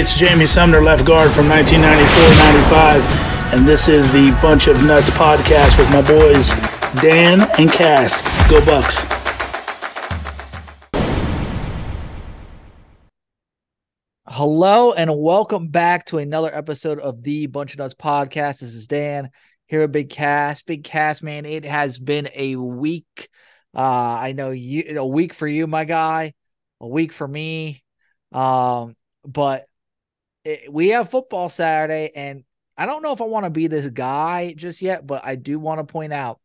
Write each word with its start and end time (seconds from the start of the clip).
It's 0.00 0.16
Jamie 0.16 0.46
Sumner, 0.46 0.80
left 0.80 1.04
guard 1.04 1.32
from 1.32 1.46
1994-95, 1.46 3.52
and 3.52 3.66
this 3.66 3.88
is 3.88 4.12
the 4.12 4.30
Bunch 4.40 4.68
of 4.68 4.80
Nuts 4.84 5.10
podcast 5.10 5.76
with 5.76 5.90
my 5.90 6.02
boys 6.02 6.52
Dan 7.02 7.40
and 7.58 7.68
Cass. 7.68 8.22
Go 8.48 8.64
Bucks! 8.64 9.04
Hello 14.28 14.92
and 14.92 15.18
welcome 15.18 15.66
back 15.66 16.04
to 16.04 16.18
another 16.18 16.54
episode 16.54 17.00
of 17.00 17.24
the 17.24 17.48
Bunch 17.48 17.72
of 17.72 17.80
Nuts 17.80 17.94
podcast. 17.94 18.60
This 18.60 18.76
is 18.76 18.86
Dan 18.86 19.32
here 19.66 19.82
at 19.82 19.90
Big 19.90 20.10
Cass. 20.10 20.62
Big 20.62 20.84
Cass, 20.84 21.24
man, 21.24 21.44
it 21.44 21.64
has 21.64 21.98
been 21.98 22.28
a 22.36 22.54
week. 22.54 23.28
Uh, 23.74 23.80
I 23.80 24.30
know 24.30 24.52
you 24.52 24.96
a 24.96 25.04
week 25.04 25.34
for 25.34 25.48
you, 25.48 25.66
my 25.66 25.84
guy, 25.84 26.34
a 26.80 26.86
week 26.86 27.12
for 27.12 27.26
me. 27.26 27.82
Um, 28.30 28.94
but 29.24 29.67
it, 30.44 30.72
we 30.72 30.88
have 30.88 31.10
football 31.10 31.48
Saturday, 31.48 32.10
and 32.14 32.44
I 32.76 32.86
don't 32.86 33.02
know 33.02 33.12
if 33.12 33.20
I 33.20 33.24
want 33.24 33.44
to 33.44 33.50
be 33.50 33.66
this 33.66 33.86
guy 33.86 34.54
just 34.56 34.82
yet, 34.82 35.06
but 35.06 35.24
I 35.24 35.36
do 35.36 35.58
want 35.58 35.80
to 35.80 35.84
point 35.84 36.12
out 36.12 36.40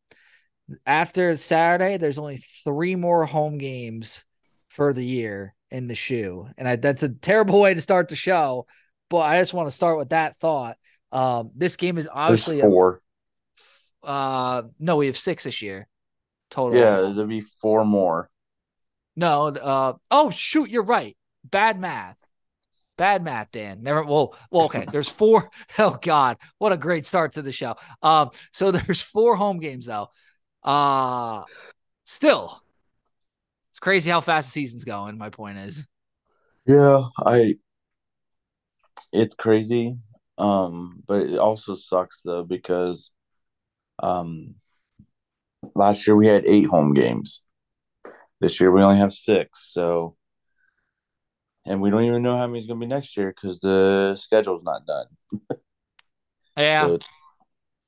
after 0.86 1.36
Saturday, 1.36 1.98
there's 1.98 2.18
only 2.18 2.38
three 2.38 2.96
more 2.96 3.26
home 3.26 3.58
games 3.58 4.26
for 4.70 4.94
the 4.94 5.04
year 5.04 5.54
in 5.70 5.88
the 5.88 5.96
shoe. 5.96 6.48
And 6.58 6.68
I, 6.68 6.76
that's 6.76 7.04
a 7.04 7.10
terrible 7.10 7.60
way 7.62 7.74
to 7.74 7.82
start 7.82 8.08
the 8.08 8.16
show, 8.16 8.68
but 9.10 9.20
I 9.20 9.40
just 9.40 9.54
want 9.54 9.68
to 9.68 9.76
start 9.76 9.98
with 9.98 10.10
that 10.10 10.38
thought. 10.38 10.78
Um, 11.12 11.52
this 11.56 11.76
game 11.76 11.98
is 11.98 12.10
obviously 12.12 12.58
There's 12.58 12.72
four. 12.72 13.02
A, 14.04 14.08
uh, 14.08 14.62
no, 14.80 14.98
we 14.98 15.08
have 15.08 15.18
six 15.18 15.44
this 15.44 15.62
year 15.62 15.88
total. 16.50 16.80
Yeah, 16.80 17.14
there'll 17.14 17.26
be 17.26 17.42
four 17.42 17.86
more. 17.86 18.30
No, 19.16 19.48
uh, 19.48 19.94
oh 20.10 20.32
shoot, 20.32 20.70
you're 20.70 20.84
right. 20.84 21.16
Bad 21.44 21.80
math. 21.80 22.18
Bad 22.98 23.24
math, 23.24 23.52
Dan. 23.52 23.82
Never. 23.82 24.04
Well, 24.04 24.36
well, 24.52 24.66
okay. 24.66 24.86
There's 24.92 25.10
four. 25.10 25.50
Oh 25.80 25.98
God, 26.02 26.38
what 26.60 26.72
a 26.72 26.78
great 26.78 27.08
start 27.08 27.34
to 27.34 27.42
the 27.42 27.52
show. 27.52 27.76
Um, 28.04 28.30
so 28.52 28.72
there's 28.72 29.02
four 29.02 29.36
home 29.36 29.60
games 29.60 29.88
though. 29.88 30.10
Uh, 30.64 31.44
still, 32.06 32.62
it's 33.72 33.80
crazy 33.80 34.12
how 34.12 34.22
fast 34.22 34.50
the 34.50 34.52
season's 34.52 34.86
going. 34.86 35.18
My 35.18 35.30
point 35.30 35.58
is. 35.58 35.88
Yeah, 36.68 37.04
I. 37.18 37.56
It's 39.12 39.36
crazy, 39.36 39.98
um, 40.38 41.02
but 41.08 41.24
it 41.24 41.40
also 41.40 41.76
sucks 41.76 42.22
though 42.22 42.44
because, 42.44 43.10
um, 44.02 44.56
last 45.76 46.06
year 46.06 46.16
we 46.16 46.28
had 46.28 46.46
eight 46.46 46.68
home 46.68 46.94
games. 46.94 47.42
This 48.40 48.60
year 48.60 48.72
we 48.72 48.82
only 48.82 49.00
have 49.00 49.14
six. 49.14 49.72
So, 49.74 50.16
and 51.66 51.82
we 51.82 51.90
don't 51.90 52.04
even 52.04 52.24
know 52.24 52.38
how 52.38 52.48
many's 52.48 52.68
going 52.68 52.80
to 52.80 52.86
be 52.86 52.90
next 52.90 53.16
year 53.18 53.34
because 53.36 53.60
the 53.60 54.16
schedule's 54.16 54.64
not 54.64 54.86
done. 54.86 55.06
Yeah. 56.56 56.86
So 56.86 57.00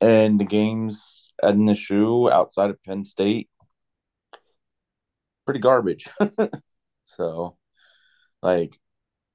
and 0.02 0.40
the 0.40 0.46
games 0.46 1.32
in 1.42 1.66
the 1.66 1.76
shoe 1.76 2.30
outside 2.30 2.70
of 2.70 2.82
Penn 2.84 3.06
State, 3.06 3.50
pretty 5.46 5.60
garbage. 5.60 6.08
so, 7.06 7.58
like 8.42 8.78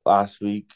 last 0.04 0.40
week, 0.40 0.72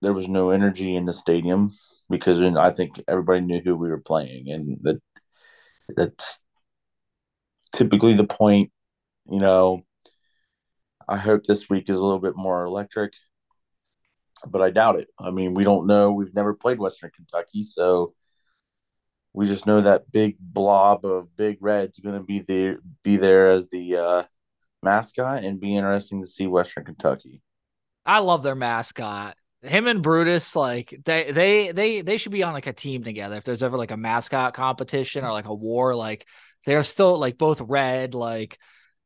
there 0.00 0.12
was 0.12 0.28
no 0.28 0.50
energy 0.50 0.96
in 0.96 1.06
the 1.06 1.12
stadium 1.12 1.72
because 2.10 2.40
I 2.40 2.72
think 2.72 3.02
everybody 3.08 3.40
knew 3.40 3.60
who 3.60 3.76
we 3.76 3.88
were 3.88 4.00
playing, 4.00 4.50
and 4.50 4.78
that 4.82 5.00
that's 5.96 6.40
typically 7.72 8.14
the 8.14 8.24
point. 8.24 8.70
You 9.30 9.38
know, 9.38 9.82
I 11.08 11.18
hope 11.18 11.44
this 11.44 11.68
week 11.68 11.88
is 11.88 11.96
a 11.96 12.02
little 12.02 12.20
bit 12.20 12.36
more 12.36 12.64
electric, 12.64 13.12
but 14.46 14.62
I 14.62 14.70
doubt 14.70 14.98
it. 14.98 15.08
I 15.18 15.30
mean, 15.30 15.54
we 15.54 15.64
don't 15.64 15.86
know. 15.86 16.12
We've 16.12 16.34
never 16.34 16.54
played 16.54 16.78
Western 16.78 17.10
Kentucky, 17.14 17.62
so 17.62 18.14
we 19.32 19.46
just 19.46 19.66
know 19.66 19.80
that 19.80 20.10
big 20.10 20.36
blob 20.38 21.04
of 21.04 21.34
big 21.36 21.58
red's 21.60 21.98
going 21.98 22.14
to 22.14 22.22
be 22.22 22.38
there, 22.38 22.78
be 23.02 23.16
there 23.16 23.48
as 23.48 23.68
the 23.68 23.96
uh, 23.96 24.22
mascot, 24.82 25.44
and 25.44 25.60
be 25.60 25.76
interesting 25.76 26.22
to 26.22 26.28
see 26.28 26.46
Western 26.46 26.84
Kentucky. 26.84 27.42
I 28.06 28.20
love 28.20 28.42
their 28.42 28.54
mascot. 28.54 29.36
Him 29.62 29.86
and 29.86 30.02
Brutus, 30.02 30.54
like 30.54 30.94
they 31.04 31.32
they 31.32 31.72
they 31.72 32.02
they 32.02 32.16
should 32.18 32.32
be 32.32 32.42
on 32.42 32.52
like 32.52 32.66
a 32.66 32.72
team 32.72 33.02
together. 33.02 33.36
If 33.36 33.44
there's 33.44 33.62
ever 33.62 33.78
like 33.78 33.90
a 33.90 33.96
mascot 33.96 34.52
competition 34.52 35.24
or 35.24 35.32
like 35.32 35.46
a 35.46 35.54
war, 35.54 35.94
like 35.94 36.26
they're 36.66 36.84
still 36.84 37.18
like 37.18 37.38
both 37.38 37.62
red, 37.62 38.14
like 38.14 38.58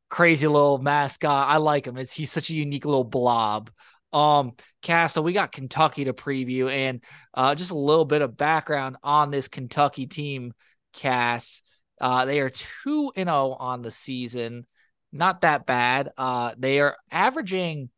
crazy 0.09 0.47
little 0.47 0.77
mascot. 0.77 1.47
I 1.47 1.57
like 1.57 1.85
him. 1.85 1.97
It's 1.97 2.13
he's 2.13 2.31
such 2.31 2.49
a 2.49 2.53
unique 2.55 2.85
little 2.85 3.03
blob. 3.03 3.69
Um, 4.11 4.53
Cass, 4.81 5.13
so 5.13 5.21
we 5.21 5.33
got 5.33 5.51
Kentucky 5.51 6.05
to 6.05 6.13
preview, 6.13 6.69
and 6.69 7.03
uh, 7.33 7.53
just 7.55 7.71
a 7.71 7.77
little 7.77 8.05
bit 8.05 8.21
of 8.21 8.37
background 8.37 8.97
on 9.03 9.29
this 9.29 9.47
Kentucky 9.47 10.07
team. 10.07 10.53
Cass, 10.93 11.61
uh, 12.01 12.25
they 12.25 12.39
are 12.39 12.49
two 12.49 13.11
and 13.15 13.27
zero 13.27 13.55
on 13.59 13.81
the 13.83 13.91
season, 13.91 14.65
not 15.11 15.41
that 15.41 15.65
bad. 15.65 16.11
Uh, 16.17 16.55
they 16.57 16.79
are 16.79 16.97
averaging 17.11 17.89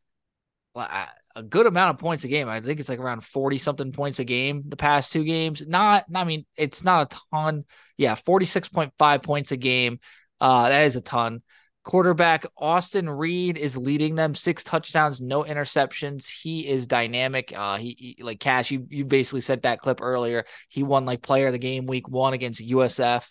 a 1.35 1.43
good 1.43 1.65
amount 1.65 1.91
of 1.91 1.97
points 1.99 2.23
a 2.23 2.27
game. 2.27 2.49
I 2.49 2.61
think 2.61 2.79
it's 2.79 2.89
like 2.89 2.99
around 2.99 3.23
40 3.23 3.57
something 3.57 3.91
points 3.91 4.19
a 4.19 4.23
game 4.23 4.63
the 4.67 4.77
past 4.77 5.11
two 5.11 5.23
games. 5.23 5.65
Not, 5.65 6.05
I 6.13 6.23
mean, 6.23 6.45
it's 6.55 6.83
not 6.83 7.13
a 7.13 7.17
ton. 7.31 7.65
Yeah, 7.97 8.15
46.5 8.15 9.23
points 9.23 9.51
a 9.51 9.57
game. 9.57 9.99
Uh, 10.39 10.69
that 10.69 10.85
is 10.85 10.95
a 10.95 11.01
ton. 11.01 11.41
Quarterback 11.83 12.45
Austin 12.57 13.09
Reed 13.09 13.57
is 13.57 13.75
leading 13.75 14.13
them 14.13 14.35
six 14.35 14.63
touchdowns, 14.63 15.19
no 15.19 15.43
interceptions. 15.43 16.29
He 16.29 16.67
is 16.67 16.85
dynamic. 16.85 17.53
Uh, 17.57 17.77
he, 17.77 18.15
he 18.17 18.23
like 18.23 18.39
Cash. 18.39 18.69
You 18.69 18.85
you 18.89 19.03
basically 19.03 19.41
said 19.41 19.63
that 19.63 19.79
clip 19.79 19.99
earlier. 19.99 20.45
He 20.69 20.83
won 20.83 21.05
like 21.05 21.23
player 21.23 21.47
of 21.47 21.53
the 21.53 21.59
game 21.59 21.87
week 21.87 22.07
one 22.07 22.33
against 22.33 22.61
USF. 22.61 23.27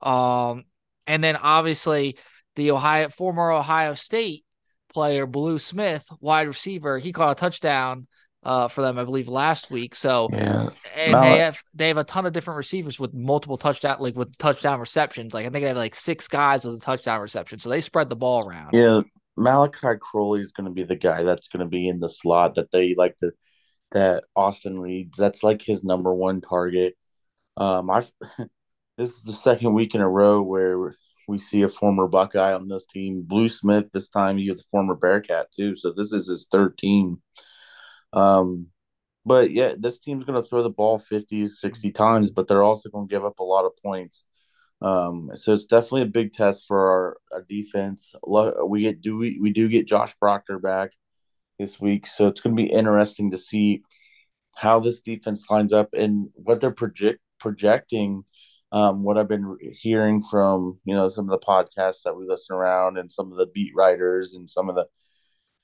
Um, 0.00 0.64
and 1.06 1.22
then 1.22 1.36
obviously 1.36 2.16
the 2.56 2.70
Ohio 2.70 3.10
former 3.10 3.50
Ohio 3.50 3.92
State 3.92 4.44
player 4.92 5.26
Blue 5.26 5.58
Smith, 5.58 6.06
wide 6.20 6.48
receiver, 6.48 6.98
he 6.98 7.12
caught 7.12 7.32
a 7.32 7.40
touchdown 7.40 8.06
uh, 8.42 8.68
for 8.68 8.82
them, 8.82 8.98
I 8.98 9.04
believe, 9.04 9.28
last 9.28 9.70
week. 9.70 9.94
So 9.94 10.28
Yeah, 10.32 10.70
and 10.94 11.12
Mal- 11.12 11.22
they 11.22 11.38
have 11.38 11.62
they 11.74 11.88
have 11.88 11.98
a 11.98 12.04
ton 12.04 12.26
of 12.26 12.32
different 12.32 12.58
receivers 12.58 12.98
with 12.98 13.12
multiple 13.12 13.58
touchdown 13.58 13.98
like 14.00 14.16
with 14.16 14.36
touchdown 14.38 14.80
receptions. 14.80 15.34
Like 15.34 15.46
I 15.46 15.50
think 15.50 15.62
they 15.62 15.68
have 15.68 15.76
like 15.76 15.94
six 15.94 16.28
guys 16.28 16.64
with 16.64 16.74
a 16.76 16.80
touchdown 16.80 17.20
reception. 17.20 17.58
So 17.58 17.68
they 17.68 17.80
spread 17.80 18.08
the 18.08 18.16
ball 18.16 18.46
around. 18.46 18.70
yeah. 18.72 19.02
Malachi 19.36 19.96
Corley 19.98 20.40
is 20.40 20.52
going 20.52 20.66
to 20.66 20.72
be 20.72 20.82
the 20.82 20.96
guy 20.96 21.22
that's 21.22 21.48
going 21.48 21.64
to 21.64 21.70
be 21.70 21.88
in 21.88 22.00
the 22.00 22.10
slot 22.10 22.56
that 22.56 22.70
they 22.72 22.94
like 22.98 23.16
to 23.18 23.32
that 23.92 24.24
Austin 24.36 24.78
Reed's. 24.78 25.16
That's 25.16 25.42
like 25.42 25.62
his 25.62 25.82
number 25.82 26.14
one 26.14 26.40
target. 26.40 26.94
Um, 27.56 27.90
I 27.90 28.04
this 28.98 29.10
is 29.10 29.22
the 29.22 29.32
second 29.32 29.74
week 29.74 29.94
in 29.94 30.00
a 30.00 30.08
row 30.08 30.42
where 30.42 30.94
we 31.26 31.38
see 31.38 31.62
a 31.62 31.68
former 31.68 32.06
Buckeye 32.06 32.52
on 32.52 32.68
this 32.68 32.86
team. 32.86 33.22
Blue 33.26 33.48
Smith 33.48 33.86
this 33.92 34.08
time 34.08 34.36
he 34.36 34.48
was 34.48 34.60
a 34.60 34.68
former 34.70 34.94
Bearcat 34.94 35.50
too, 35.52 35.76
so 35.76 35.92
this 35.92 36.12
is 36.12 36.28
his 36.28 36.46
third 36.50 36.76
team. 36.76 37.22
Um, 38.12 38.68
but 39.24 39.50
yeah, 39.50 39.74
this 39.78 40.00
team's 40.00 40.24
going 40.24 40.40
to 40.40 40.48
throw 40.48 40.62
the 40.62 40.70
ball 40.70 40.98
50, 40.98 41.46
60 41.46 41.92
times, 41.92 42.30
but 42.30 42.48
they're 42.48 42.62
also 42.62 42.88
going 42.88 43.06
to 43.06 43.12
give 43.12 43.24
up 43.24 43.38
a 43.38 43.44
lot 43.44 43.66
of 43.66 43.76
points. 43.82 44.26
Um, 44.82 45.30
so 45.34 45.52
it's 45.52 45.64
definitely 45.64 46.02
a 46.02 46.06
big 46.06 46.32
test 46.32 46.64
for 46.66 46.78
our, 46.78 47.16
our 47.32 47.42
defense. 47.42 48.14
We 48.24 48.82
get 48.82 49.02
do 49.02 49.18
we, 49.18 49.38
we 49.40 49.52
do 49.52 49.68
get 49.68 49.86
Josh 49.86 50.14
Proctor 50.18 50.58
back 50.58 50.92
this 51.58 51.78
week, 51.78 52.06
so 52.06 52.28
it's 52.28 52.40
going 52.40 52.56
to 52.56 52.62
be 52.62 52.70
interesting 52.70 53.30
to 53.32 53.38
see 53.38 53.82
how 54.56 54.80
this 54.80 55.02
defense 55.02 55.46
lines 55.50 55.72
up 55.72 55.90
and 55.92 56.28
what 56.34 56.60
they're 56.60 56.70
project 56.70 57.20
projecting. 57.38 58.24
Um, 58.72 59.02
what 59.02 59.18
I've 59.18 59.28
been 59.28 59.56
hearing 59.60 60.22
from 60.22 60.78
you 60.84 60.94
know 60.94 61.08
some 61.08 61.28
of 61.28 61.38
the 61.38 61.46
podcasts 61.46 62.02
that 62.04 62.16
we 62.16 62.24
listen 62.26 62.56
around 62.56 62.96
and 62.96 63.12
some 63.12 63.32
of 63.32 63.36
the 63.36 63.46
beat 63.46 63.72
writers 63.76 64.34
and 64.34 64.48
some 64.48 64.70
of 64.70 64.76
the 64.76 64.86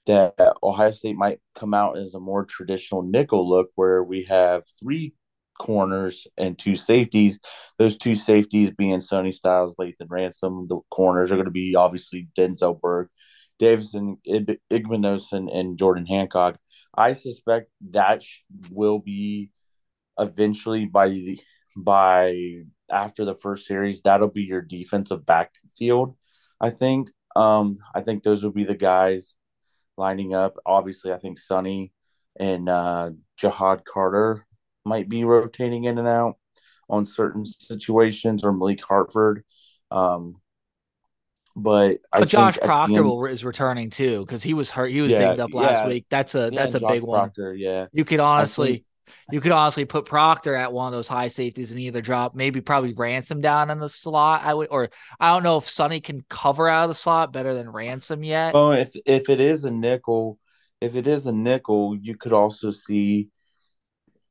that 0.06 0.35
Ohio 0.62 0.91
State 0.91 1.17
might 1.17 1.41
come 1.55 1.75
out 1.75 1.99
as 1.99 2.14
a 2.14 2.20
more 2.20 2.44
traditional 2.44 3.03
nickel 3.03 3.49
look 3.49 3.70
where 3.75 4.03
we 4.03 4.25
have 4.25 4.62
three 4.81 5.14
corners 5.58 6.26
and 6.37 6.58
two 6.58 6.76
safeties. 6.76 7.38
Those 7.79 7.97
two 7.97 8.14
safeties 8.14 8.70
being 8.70 9.00
Sonny 9.00 9.32
Styles, 9.32 9.75
Lathan 9.81 10.08
Ransom. 10.08 10.67
The 10.69 10.81
corners 10.91 11.32
are 11.32 11.37
going 11.37 11.47
to 11.47 11.50
be 11.50 11.75
obviously 11.76 12.29
Denzel 12.38 12.81
Burke, 12.81 13.11
Davison 13.58 14.19
Ig- 14.25 14.61
Igbinosun, 14.70 15.55
and 15.55 15.79
Jordan 15.79 16.06
Hancock. 16.06 16.58
I 16.97 17.12
suspect 17.12 17.70
that 17.91 18.23
sh- 18.23 18.41
will 18.70 18.99
be 18.99 19.50
eventually 20.19 20.87
by 20.87 21.08
the 21.08 21.41
by 21.76 22.35
after 22.91 23.25
the 23.25 23.35
first 23.35 23.67
series. 23.67 24.03
That'll 24.03 24.29
be 24.29 24.43
your 24.43 24.62
defensive 24.62 25.26
backfield. 25.26 26.17
I 26.61 26.70
think. 26.70 27.11
Um, 27.35 27.76
I 27.94 28.00
think 28.00 28.23
those 28.23 28.43
will 28.43 28.53
be 28.53 28.64
the 28.64 28.75
guys 28.75 29.35
lining 29.96 30.34
up. 30.34 30.56
Obviously, 30.64 31.12
I 31.12 31.19
think 31.19 31.38
Sonny 31.38 31.93
and 32.38 32.69
uh, 32.69 33.10
Ja'Had 33.40 33.84
Carter 33.84 34.46
might 34.84 35.08
be 35.08 35.25
rotating 35.25 35.84
in 35.84 35.98
and 35.98 36.08
out 36.08 36.37
on 36.88 37.06
certain 37.06 37.44
situations, 37.44 38.44
or 38.44 38.52
Malik 38.52 38.84
Hartford. 38.84 39.43
Um, 39.90 40.37
but 41.58 41.98
I 42.12 42.20
But 42.20 42.28
Josh 42.28 42.58
Proctor 42.58 42.96
end- 42.98 43.04
will, 43.04 43.25
is 43.26 43.44
returning 43.44 43.90
too 43.90 44.20
because 44.20 44.43
he 44.43 44.54
was 44.54 44.70
hurt. 44.70 44.90
He 44.90 45.00
was 45.00 45.12
Yeah, 45.12 45.19
dinged 45.28 45.40
up 45.40 45.54
last 45.54 45.82
yeah. 45.82 45.88
week. 45.88 46.06
That's 46.10 46.34
a 46.34 46.50
yeah, 46.52 46.60
that's 46.62 46.75
a 46.75 46.81
Josh 46.81 46.93
big 46.93 47.02
one. 47.02 47.31
Yeah. 47.56 47.87
You 47.93 48.04
could 48.04 48.20
honestly, 48.20 48.84
you 49.31 49.41
could 49.41 49.53
honestly 49.53 49.85
put 49.85 50.05
Proctor 50.05 50.55
at 50.55 50.73
one 50.73 50.87
of 50.87 50.93
those 50.93 51.08
high 51.08 51.29
safeties 51.29 51.70
and 51.70 51.81
either 51.81 52.00
drop 52.00 52.35
maybe 52.35 52.61
probably 52.61 52.93
ransom 52.94 53.41
down 53.41 53.70
in 53.70 53.79
the 53.79 53.88
slot. 53.88 54.43
I 54.44 54.55
would, 54.55 54.69
or 54.70 54.88
I 55.19 55.32
don't 55.32 55.43
know 55.43 55.58
if 55.58 55.69
Sonny 55.69 56.00
can 56.00 56.25
cover 56.29 56.69
out 56.69 56.85
of 56.85 56.91
the 56.91 56.94
slot 56.94 57.32
better 57.32 57.55
than 57.55 57.70
ransom 57.70 58.23
yet. 58.25 58.55
Oh, 58.55 58.73
if 58.73 58.94
if 59.05 59.29
it 59.29 59.41
is 59.41 59.64
a 59.64 59.70
nickel, 59.70 60.38
if 60.81 60.97
it 60.97 61.06
is 61.06 61.26
a 61.26 61.32
nickel, 61.32 61.97
you 62.00 62.17
could 62.17 62.32
also 62.32 62.70
see 62.70 63.29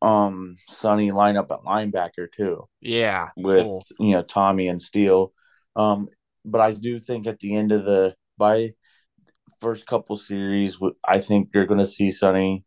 um 0.01 0.57
Sonny 0.67 1.11
line 1.11 1.37
up 1.37 1.51
at 1.51 1.61
linebacker 1.61 2.27
too 2.31 2.67
yeah, 2.81 3.29
with 3.37 3.65
Cool. 3.65 3.83
you 3.99 4.11
know 4.11 4.21
Tommy 4.23 4.67
and 4.67 4.81
Steele. 4.81 5.31
Um, 5.75 6.09
but 6.43 6.61
I 6.61 6.71
do 6.73 6.99
think 6.99 7.27
at 7.27 7.39
the 7.39 7.55
end 7.55 7.71
of 7.71 7.85
the 7.85 8.15
by 8.37 8.73
first 9.61 9.87
couple 9.87 10.17
series, 10.17 10.77
I 11.03 11.19
think 11.19 11.49
you're 11.53 11.65
going 11.65 11.79
to 11.79 11.85
see 11.85 12.11
Sonny 12.11 12.63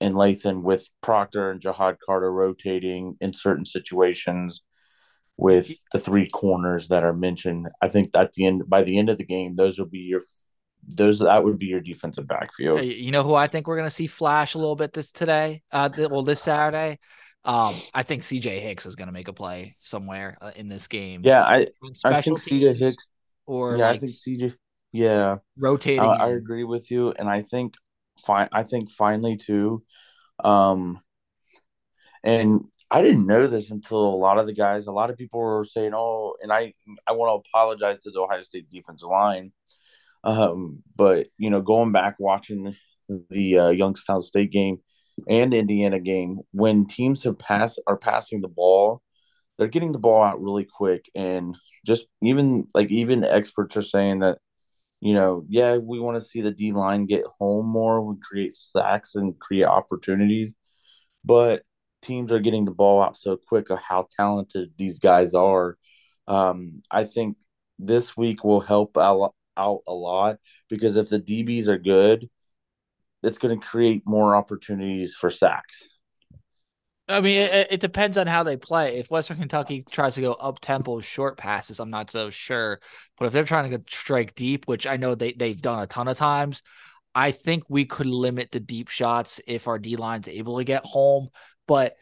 and 0.00 0.14
Lathan 0.14 0.62
with 0.62 0.88
Proctor 1.02 1.50
and 1.50 1.60
Ja'Had 1.60 1.96
Carter 2.04 2.32
rotating 2.32 3.16
in 3.20 3.32
certain 3.32 3.64
situations 3.64 4.62
with 5.36 5.70
the 5.92 5.98
three 5.98 6.28
corners 6.28 6.88
that 6.88 7.04
are 7.04 7.12
mentioned. 7.12 7.68
I 7.82 7.88
think 7.88 8.10
at 8.16 8.32
the 8.32 8.46
end 8.46 8.68
by 8.68 8.82
the 8.82 8.98
end 8.98 9.10
of 9.10 9.18
the 9.18 9.24
game, 9.24 9.56
those 9.56 9.78
will 9.78 9.86
be 9.86 9.98
your 9.98 10.22
those 10.88 11.18
that 11.18 11.44
would 11.44 11.58
be 11.58 11.66
your 11.66 11.80
defensive 11.80 12.26
backfield. 12.26 12.82
You 12.82 13.10
know 13.10 13.22
who 13.22 13.34
I 13.34 13.46
think 13.46 13.66
we're 13.66 13.76
gonna 13.76 13.90
see 13.90 14.06
flash 14.06 14.54
a 14.54 14.58
little 14.58 14.76
bit 14.76 14.92
this 14.92 15.12
today? 15.12 15.62
Uh, 15.72 15.88
well, 15.96 16.22
this 16.22 16.42
Saturday. 16.42 16.98
Um, 17.44 17.76
I 17.94 18.02
think 18.02 18.22
CJ 18.22 18.60
Hicks 18.60 18.86
is 18.86 18.96
gonna 18.96 19.12
make 19.12 19.28
a 19.28 19.32
play 19.32 19.76
somewhere 19.78 20.36
uh, 20.40 20.52
in 20.56 20.68
this 20.68 20.88
game. 20.88 21.22
Yeah, 21.24 21.42
I 21.42 21.66
I 22.04 22.20
think 22.20 22.40
CJ 22.40 22.76
Hicks. 22.76 23.06
or 23.46 23.76
Yeah, 23.76 23.90
I 23.90 23.98
think 23.98 24.12
CJ. 24.12 24.54
Yeah, 24.92 25.36
rotating. 25.58 26.00
I 26.00 26.28
agree 26.30 26.64
with 26.64 26.90
you, 26.90 27.12
and 27.12 27.28
I 27.28 27.42
think 27.42 27.74
fine. 28.24 28.48
I 28.52 28.62
think 28.62 28.90
finally 28.90 29.36
too, 29.36 29.82
um, 30.42 31.00
and 32.24 32.64
I 32.90 33.02
didn't 33.02 33.26
know 33.26 33.46
this 33.46 33.70
until 33.70 33.98
a 33.98 34.16
lot 34.16 34.38
of 34.38 34.46
the 34.46 34.52
guys, 34.54 34.86
a 34.86 34.92
lot 34.92 35.10
of 35.10 35.16
people 35.16 35.40
were 35.40 35.64
saying, 35.64 35.92
"Oh," 35.94 36.36
and 36.42 36.52
I 36.52 36.74
I 37.06 37.12
want 37.12 37.30
to 37.30 37.48
apologize 37.48 38.00
to 38.02 38.10
the 38.10 38.20
Ohio 38.20 38.42
State 38.42 38.70
defensive 38.70 39.08
line, 39.08 39.52
um, 40.24 40.82
but 40.96 41.28
you 41.38 41.50
know, 41.50 41.62
going 41.62 41.92
back 41.92 42.16
watching 42.18 42.76
the 43.30 43.58
uh, 43.58 43.70
Youngstown 43.70 44.22
State 44.22 44.52
game 44.52 44.78
and 45.28 45.54
Indiana 45.54 46.00
game, 46.00 46.40
when 46.52 46.86
teams 46.86 47.24
have 47.24 47.38
pass 47.38 47.78
are 47.86 47.96
passing 47.96 48.40
the 48.40 48.48
ball, 48.48 49.02
they're 49.58 49.68
getting 49.68 49.92
the 49.92 49.98
ball 49.98 50.22
out 50.22 50.42
really 50.42 50.64
quick, 50.64 51.06
and 51.14 51.56
just 51.86 52.06
even 52.22 52.68
like 52.74 52.90
even 52.90 53.24
experts 53.24 53.76
are 53.76 53.82
saying 53.82 54.20
that 54.20 54.38
you 55.00 55.14
know, 55.14 55.44
yeah, 55.48 55.76
we 55.76 56.00
want 56.00 56.16
to 56.16 56.24
see 56.24 56.40
the 56.40 56.50
D 56.50 56.72
line 56.72 57.06
get 57.06 57.24
home 57.38 57.66
more, 57.66 58.02
we 58.02 58.16
create 58.20 58.54
sacks 58.54 59.14
and 59.14 59.38
create 59.38 59.64
opportunities, 59.64 60.54
but 61.24 61.62
teams 62.02 62.32
are 62.32 62.40
getting 62.40 62.64
the 62.64 62.70
ball 62.70 63.02
out 63.02 63.16
so 63.16 63.36
quick 63.36 63.70
of 63.70 63.78
how 63.80 64.08
talented 64.16 64.72
these 64.78 64.98
guys 64.98 65.34
are. 65.34 65.76
Um, 66.28 66.82
I 66.90 67.04
think 67.04 67.36
this 67.78 68.16
week 68.16 68.44
will 68.44 68.60
help 68.60 68.96
out, 68.96 69.34
out 69.56 69.82
a 69.86 69.92
lot 69.92 70.38
because 70.68 70.96
if 70.96 71.08
the 71.08 71.20
DBs 71.20 71.68
are 71.68 71.78
good, 71.78 72.28
it's 73.22 73.38
going 73.38 73.58
to 73.58 73.66
create 73.66 74.02
more 74.06 74.36
opportunities 74.36 75.14
for 75.14 75.30
sacks. 75.30 75.88
I 77.08 77.20
mean, 77.20 77.38
it, 77.38 77.68
it 77.70 77.80
depends 77.80 78.18
on 78.18 78.26
how 78.26 78.42
they 78.42 78.56
play. 78.56 78.98
If 78.98 79.10
Western 79.10 79.38
Kentucky 79.38 79.84
tries 79.90 80.16
to 80.16 80.20
go 80.20 80.32
up 80.32 80.58
tempo 80.60 81.00
short 81.00 81.36
passes, 81.36 81.78
I'm 81.78 81.90
not 81.90 82.10
so 82.10 82.30
sure. 82.30 82.80
But 83.16 83.26
if 83.26 83.32
they're 83.32 83.44
trying 83.44 83.70
to 83.70 83.82
strike 83.88 84.34
deep, 84.34 84.66
which 84.66 84.86
I 84.86 84.96
know 84.96 85.14
they 85.14 85.32
they've 85.32 85.60
done 85.60 85.82
a 85.82 85.86
ton 85.86 86.08
of 86.08 86.18
times, 86.18 86.62
I 87.14 87.30
think 87.30 87.64
we 87.68 87.84
could 87.84 88.06
limit 88.06 88.50
the 88.50 88.60
deep 88.60 88.88
shots 88.88 89.40
if 89.46 89.68
our 89.68 89.78
D 89.78 89.96
line's 89.96 90.28
able 90.28 90.58
to 90.58 90.64
get 90.64 90.84
home. 90.84 91.28
But 91.68 91.94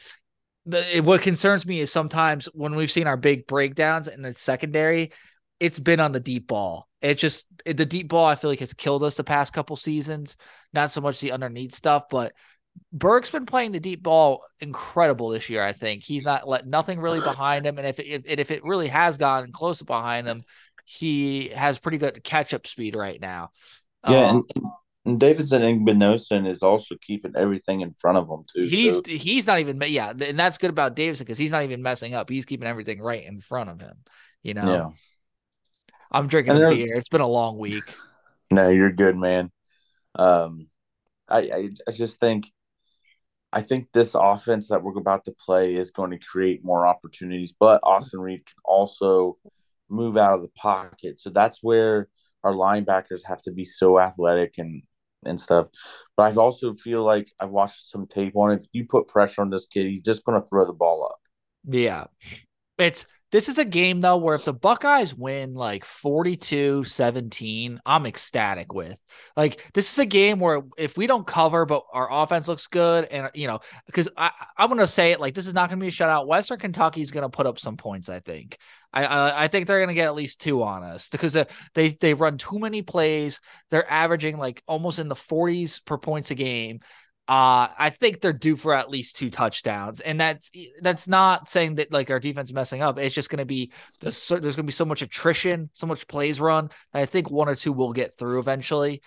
the, 0.65 1.03
what 1.05 1.21
concerns 1.21 1.67
me 1.67 1.81
is 1.81 1.93
sometimes 1.93 2.47
when 2.55 2.75
we've 2.75 2.91
seen 2.91 3.07
our 3.07 3.19
big 3.19 3.47
breakdowns 3.47 4.09
in 4.09 4.23
the 4.23 4.33
secondary, 4.33 5.13
it's 5.61 5.79
been 5.79 6.01
on 6.01 6.13
the 6.13 6.21
deep 6.21 6.47
ball. 6.47 6.89
It's 7.03 7.21
just 7.21 7.47
the 7.67 7.85
deep 7.85 8.09
ball. 8.09 8.25
I 8.25 8.37
feel 8.37 8.51
like 8.51 8.61
has 8.61 8.73
killed 8.73 9.05
us 9.05 9.17
the 9.17 9.25
past 9.25 9.53
couple 9.53 9.77
seasons. 9.77 10.39
Not 10.73 10.91
so 10.91 11.03
much 11.03 11.21
the 11.21 11.33
underneath 11.33 11.73
stuff, 11.73 12.05
but 12.11 12.33
Burke's 12.93 13.31
been 13.31 13.47
playing 13.47 13.73
the 13.73 13.81
deep 13.81 14.03
ball 14.03 14.45
incredible 14.61 15.31
this 15.31 15.51
year. 15.51 15.65
I 15.65 15.73
think 15.73 16.05
he's 16.05 16.25
not 16.25 16.49
let 16.49 16.67
nothing 16.67 17.01
really 17.01 17.21
behind 17.21 17.67
him, 17.67 17.79
and 17.79 17.87
if 17.87 17.99
if, 17.99 18.23
if 18.27 18.51
it 18.51 18.65
really 18.65 18.89
has 18.89 19.19
gotten 19.19 19.53
close 19.53 19.83
behind 19.83 20.29
him, 20.29 20.39
he 20.85 21.49
has 21.49 21.79
pretty 21.79 21.99
good 21.99 22.23
catch 22.23 22.55
up 22.55 22.67
speed 22.67 22.95
right 22.95 23.21
now. 23.21 23.51
Yeah, 24.09 24.29
Um, 24.29 24.45
and, 24.55 24.65
and 25.07 25.21
Davison 25.21 25.63
Igbinosun 25.63 26.47
is 26.49 26.63
also 26.63 26.95
keeping 27.01 27.33
everything 27.37 27.81
in 27.81 27.95
front 27.95 28.19
of 28.19 28.29
him 28.29 28.45
too. 28.55 28.63
he's 28.69 28.95
so- 28.97 29.03
he's 29.07 29.47
not 29.47 29.59
even 29.61 29.81
yeah, 29.87 30.11
and 30.11 30.39
that's 30.39 30.59
good 30.59 30.71
about 30.71 30.95
Davison 30.95 31.25
because 31.25 31.39
he's 31.39 31.53
not 31.53 31.65
even 31.65 31.83
messing 31.83 32.15
up. 32.15 32.31
He's 32.31 32.47
keeping 32.47 32.69
everything 32.69 33.01
right 33.03 33.25
in 33.25 33.41
front 33.41 33.71
of 33.71 33.81
him. 33.81 33.97
You 34.43 34.55
know, 34.55 34.65
yeah. 34.65 34.89
I'm 36.13 36.29
drinking 36.29 36.57
a 36.57 36.71
beer. 36.71 36.97
It's 36.97 37.09
been 37.09 37.21
a 37.21 37.27
long 37.29 37.59
week. 37.59 37.83
No, 38.51 38.69
you're 38.69 38.93
good, 38.93 39.17
man. 39.17 39.51
Um, 40.15 40.69
I, 41.29 41.39
I 41.39 41.69
I 41.89 41.91
just 41.91 42.21
think 42.21 42.53
I 43.55 43.61
think 43.61 43.93
this 43.93 44.15
offense 44.15 44.69
that 44.69 44.83
we're 44.83 44.99
about 44.99 45.25
to 45.27 45.33
play 45.33 45.75
is 45.75 45.93
going 45.93 46.11
to 46.11 46.19
create 46.19 46.65
more 46.65 46.89
opportunities, 46.89 47.55
but 47.59 47.81
Austin 47.85 48.19
Reed 48.19 48.45
can 48.45 48.57
also 48.65 49.39
move 49.89 50.17
out 50.17 50.35
of 50.35 50.43
the 50.43 50.51
pocket. 50.57 51.21
So 51.21 51.31
that's 51.31 51.63
where 51.63 52.09
our 52.43 52.53
linebackers 52.53 53.23
have 53.25 53.41
to 53.43 53.53
be 53.53 53.65
so 53.65 54.01
athletic 54.01 54.55
and 54.59 54.83
and 55.25 55.41
stuff. 55.41 55.69
But 56.17 56.33
I 56.33 56.37
also 56.37 56.75
feel 56.75 57.05
like 57.05 57.31
I've 57.39 57.51
watched 57.51 57.89
some 57.91 58.07
tape 58.09 58.37
on 58.37 58.51
it. 58.51 58.63
If 58.63 58.67
you 58.73 58.87
put 58.87 59.07
pressure 59.07 59.41
on 59.41 59.51
this 59.51 59.67
kid, 59.67 59.87
he's 59.87 60.03
just 60.03 60.25
going 60.25 60.41
to 60.41 60.47
throw 60.47 60.67
the 60.67 60.73
ball 60.73 61.05
up. 61.05 61.21
Yeah. 61.67 62.05
It's 62.77 63.07
this 63.35 63.49
is 63.49 63.59
a 63.59 63.65
game 63.65 64.01
though 64.01 64.17
where 64.17 64.37
if 64.37 64.45
the 64.45 64.55
Buckeyes 64.55 65.13
win 65.13 65.55
like 65.55 65.85
42-17, 65.85 67.79
I'm 67.85 68.07
ecstatic 68.07 68.73
with. 68.73 68.97
Like 69.37 69.73
this 69.75 69.93
is 69.93 69.99
a 69.99 70.07
game 70.07 70.39
where 70.39 70.63
if 70.79 70.97
we 70.97 71.09
don't 71.09 71.27
cover 71.27 71.67
but 71.67 71.83
our 71.93 72.07
offense 72.13 72.47
looks 72.47 72.69
good 72.69 73.07
and 73.07 73.31
you 73.35 73.49
know 73.49 73.59
because 73.87 74.09
I 74.17 74.31
I'm 74.57 74.69
going 74.69 74.79
to 74.79 74.87
say 74.87 75.11
it 75.11 75.19
like 75.19 75.35
this 75.35 75.49
is 75.49 75.55
not 75.55 75.69
going 75.69 75.81
to 75.81 75.83
be 75.83 75.89
a 75.89 75.91
shutout. 75.91 76.29
Western 76.29 76.61
Kentucky 76.61 77.01
is 77.01 77.11
going 77.11 77.25
to 77.25 77.29
put 77.29 77.47
up 77.47 77.59
some 77.59 77.77
points, 77.77 78.09
I 78.09 78.21
think. 78.21 78.57
I 78.93 79.05
I, 79.05 79.45
I 79.45 79.49
think 79.49 79.67
they're 79.67 79.81
going 79.81 79.89
to 79.89 79.95
get 79.95 80.07
at 80.07 80.15
least 80.15 80.41
two 80.41 80.63
on 80.63 80.85
us 80.85 81.09
because 81.09 81.37
they 81.75 81.89
they 81.89 82.15
run 82.15 82.39
too 82.39 82.61
many 82.61 82.83
plays. 82.83 83.41
They're 83.69 83.91
averaging 83.91 84.39
like 84.39 84.63
almost 84.69 85.01
in 85.01 85.09
the 85.09 85.17
40s 85.17 85.85
per 85.85 85.99
points 85.99 86.31
a 86.31 86.37
game. 86.37 86.83
Uh, 87.27 87.69
I 87.79 87.89
think 87.89 88.21
they're 88.21 88.35
due 88.35 88.55
for 88.55 88.75
at 88.75 88.91
least 88.91 89.17
two 89.17 89.31
touchdowns, 89.31 90.01
and 90.01 90.21
that's 90.21 90.51
that's 90.83 91.09
not 91.09 91.49
saying 91.49 91.77
that 91.77 91.91
like 91.91 92.11
our 92.11 92.21
defense 92.21 92.53
messing 92.53 92.83
up. 92.83 92.99
It's 92.99 93.15
just 93.15 93.31
going 93.31 93.39
to 93.39 93.47
be 93.47 93.73
there's, 94.01 94.29
there's 94.29 94.43
going 94.43 94.57
to 94.57 94.63
be 94.65 94.73
so 94.73 94.85
much 94.85 95.01
attrition, 95.01 95.71
so 95.73 95.87
much 95.87 96.07
plays 96.07 96.39
run. 96.39 96.69
I 96.93 97.07
think 97.07 97.31
one 97.31 97.49
or 97.49 97.55
two 97.55 97.73
will 97.73 97.95
get 97.95 98.19
through 98.19 98.41
eventually. 98.41 99.01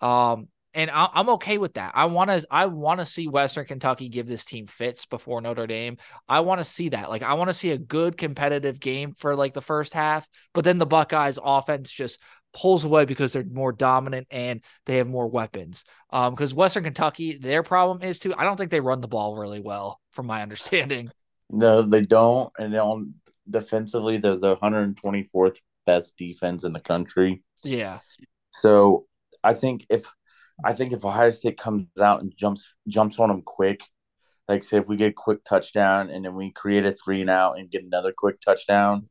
Um, 0.00 0.48
and 0.72 0.90
I, 0.90 1.08
I'm 1.14 1.28
okay 1.30 1.58
with 1.58 1.74
that. 1.74 1.92
I 1.94 2.04
want 2.06 2.30
to 2.30 2.46
I 2.50 2.66
want 2.66 3.00
to 3.00 3.06
see 3.06 3.28
Western 3.28 3.66
Kentucky 3.66 4.08
give 4.08 4.26
this 4.26 4.44
team 4.44 4.66
fits 4.66 5.06
before 5.06 5.40
Notre 5.40 5.66
Dame. 5.66 5.96
I 6.28 6.40
want 6.40 6.60
to 6.60 6.64
see 6.64 6.90
that. 6.90 7.10
Like 7.10 7.22
I 7.22 7.34
want 7.34 7.50
to 7.50 7.54
see 7.54 7.70
a 7.70 7.78
good 7.78 8.16
competitive 8.16 8.78
game 8.78 9.14
for 9.14 9.34
like 9.34 9.54
the 9.54 9.62
first 9.62 9.94
half, 9.94 10.28
but 10.54 10.64
then 10.64 10.78
the 10.78 10.86
Buckeyes 10.86 11.38
offense 11.42 11.90
just 11.90 12.20
pulls 12.52 12.84
away 12.84 13.04
because 13.04 13.32
they're 13.32 13.44
more 13.44 13.72
dominant 13.72 14.26
and 14.30 14.62
they 14.86 14.96
have 14.96 15.06
more 15.08 15.28
weapons. 15.28 15.84
Um, 16.10 16.34
because 16.34 16.54
Western 16.54 16.84
Kentucky, 16.84 17.38
their 17.38 17.62
problem 17.62 18.02
is 18.02 18.18
too. 18.18 18.34
I 18.36 18.44
don't 18.44 18.56
think 18.56 18.70
they 18.70 18.80
run 18.80 19.00
the 19.00 19.08
ball 19.08 19.36
really 19.36 19.60
well, 19.60 20.00
from 20.12 20.26
my 20.26 20.42
understanding. 20.46 21.10
No, 21.50 21.82
they 21.82 22.02
don't. 22.02 22.52
And 22.58 22.74
on 22.76 23.14
defensively, 23.48 24.18
they're 24.18 24.36
the 24.36 24.56
124th 24.56 25.58
best 25.86 26.16
defense 26.16 26.64
in 26.64 26.72
the 26.72 26.80
country. 26.80 27.42
Yeah, 27.64 28.00
So 28.52 29.06
I 29.44 29.54
think 29.54 29.86
if 29.90 30.10
I 30.64 30.72
think 30.74 30.92
if 30.92 31.04
Ohio 31.04 31.30
State 31.30 31.58
comes 31.58 31.86
out 32.00 32.20
and 32.22 32.36
jumps 32.36 32.74
jumps 32.88 33.18
on 33.18 33.28
them 33.28 33.42
quick, 33.42 33.80
like 34.48 34.64
say 34.64 34.78
if 34.78 34.86
we 34.88 34.96
get 34.96 35.10
a 35.10 35.12
quick 35.12 35.44
touchdown 35.44 36.10
and 36.10 36.24
then 36.24 36.34
we 36.34 36.52
create 36.52 36.84
a 36.86 36.92
three 36.92 37.20
and 37.20 37.30
out 37.30 37.58
and 37.58 37.70
get 37.70 37.84
another 37.84 38.12
quick 38.16 38.40
touchdown, 38.40 39.08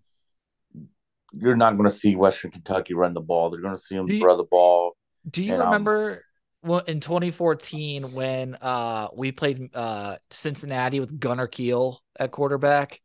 you're 1.33 1.55
not 1.55 1.77
going 1.77 1.89
to 1.89 1.95
see 1.95 2.15
Western 2.15 2.51
Kentucky 2.51 2.93
run 2.93 3.13
the 3.13 3.21
ball. 3.21 3.49
They're 3.49 3.61
going 3.61 3.75
to 3.75 3.81
see 3.81 3.95
them 3.95 4.05
Do 4.07 4.15
you- 4.15 4.21
throw 4.21 4.37
the 4.37 4.43
ball. 4.43 4.95
Do 5.29 5.43
you 5.43 5.53
And, 5.53 5.61
um, 5.61 5.67
remember 5.69 6.23
well, 6.63 6.79
in 6.79 6.99
2014 6.99 8.13
when 8.13 8.55
uh 8.55 9.09
we 9.15 9.31
played 9.31 9.75
uh 9.75 10.17
Cincinnati 10.31 10.99
with 10.99 11.19
Gunner 11.19 11.47
Kiel 11.47 12.01
at 12.17 12.31
quarterback? 12.31 12.99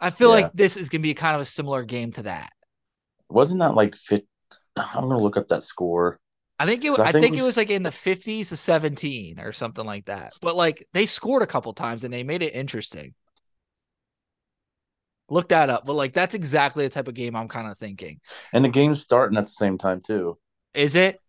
I 0.00 0.10
feel 0.10 0.28
Yeah. 0.28 0.34
like 0.44 0.52
this 0.52 0.76
is 0.76 0.88
gonna 0.88 1.02
be 1.02 1.14
kind 1.14 1.34
of 1.34 1.42
a 1.42 1.46
similar 1.46 1.82
game 1.84 2.12
to 2.12 2.24
that. 2.24 2.50
Wasn't 3.28 3.60
that 3.60 3.74
like 3.74 3.94
fit? 3.96 4.26
I'm 4.76 5.02
going 5.04 5.16
to 5.16 5.22
look 5.22 5.36
up 5.36 5.48
that 5.48 5.62
score. 5.62 6.18
I 6.58 6.66
think 6.66 6.84
it. 6.84 6.98
I 6.98 7.04
I 7.04 7.12
think 7.12 7.22
think 7.24 7.36
it 7.36 7.42
was 7.42 7.56
like 7.56 7.70
in 7.70 7.82
the 7.84 7.90
50s 7.90 8.48
to 8.48 8.56
17 8.56 9.38
or 9.40 9.52
something 9.52 9.84
like 9.86 10.06
that. 10.06 10.32
But 10.40 10.56
like 10.56 10.86
they 10.92 11.06
scored 11.06 11.42
a 11.42 11.46
couple 11.46 11.72
times 11.74 12.04
and 12.04 12.12
they 12.12 12.22
made 12.24 12.42
it 12.42 12.54
interesting. 12.54 13.14
Look 15.30 15.48
that 15.48 15.70
up. 15.70 15.86
But 15.86 15.94
like 15.94 16.12
that's 16.12 16.34
exactly 16.34 16.84
the 16.84 16.90
type 16.90 17.08
of 17.08 17.14
game 17.14 17.34
I'm 17.36 17.48
kind 17.48 17.70
of 17.70 17.78
thinking. 17.78 18.20
And 18.52 18.64
the 18.64 18.68
game's 18.68 19.02
starting 19.02 19.38
at 19.38 19.44
the 19.44 19.50
same 19.50 19.78
time 19.78 20.00
too. 20.00 20.38
Is 20.74 20.96
it? 20.96 21.20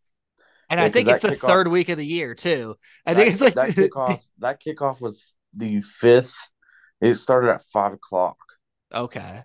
And 0.70 0.80
Yeah, 0.80 0.86
I 0.86 0.90
think 0.90 1.08
it's 1.08 1.22
the 1.22 1.30
kickoff- 1.30 1.48
third 1.48 1.68
week 1.68 1.90
of 1.90 1.98
the 1.98 2.06
year 2.06 2.34
too. 2.36 2.75
I 3.06 3.14
That- 3.14 3.20
think 3.22 3.34
it's 3.34 3.42
like 3.42 3.54
that 3.56 3.70
kickoff. 3.75 4.22
that 4.40 4.62
kickoff 4.62 5.00
was 5.00 5.24
the 5.54 5.80
fifth. 5.82 6.36
It 7.02 7.16
started 7.16 7.52
at 7.52 7.62
five 7.64 7.94
o'clock. 7.94 8.38
okay. 8.94 9.44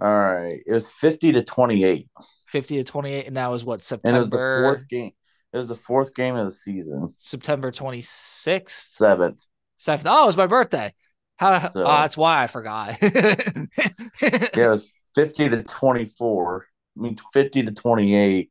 All 0.00 0.08
right, 0.08 0.60
it 0.66 0.72
was 0.72 0.90
fifty 0.90 1.30
to 1.32 1.42
twenty-eight, 1.44 2.08
50 2.48 2.78
to 2.78 2.84
28 2.84 3.28
and 3.28 3.36
that 3.36 3.48
was 3.48 3.64
what 3.64 3.74
and 3.74 4.16
it 4.16 4.18
was 4.18 4.28
the 4.28 4.30
September 4.32 4.62
fourth 4.64 4.88
game. 4.88 5.12
It 5.52 5.56
was 5.56 5.68
the 5.68 5.76
fourth 5.76 6.14
game 6.16 6.34
of 6.34 6.46
the 6.46 6.50
season, 6.50 7.14
September 7.20 7.70
26th. 7.70 8.70
seventh. 8.96 9.46
Seventh. 9.78 10.06
Oh, 10.10 10.24
it 10.24 10.26
was 10.26 10.36
my 10.36 10.48
birthday. 10.48 10.92
How 11.36 11.68
So- 11.68 11.82
oh, 11.82 11.84
that's 11.84 12.16
why 12.16 12.42
I 12.42 12.46
forgot. 12.46 12.96
Yeah, 13.02 14.48
it 14.54 14.56
was 14.70 14.94
fifty 15.14 15.48
to 15.48 15.62
twenty-four. 15.62 16.66
I 16.96 17.00
mean, 17.00 17.16
fifty 17.32 17.62
to 17.62 17.72
twenty-eight. 17.72 18.50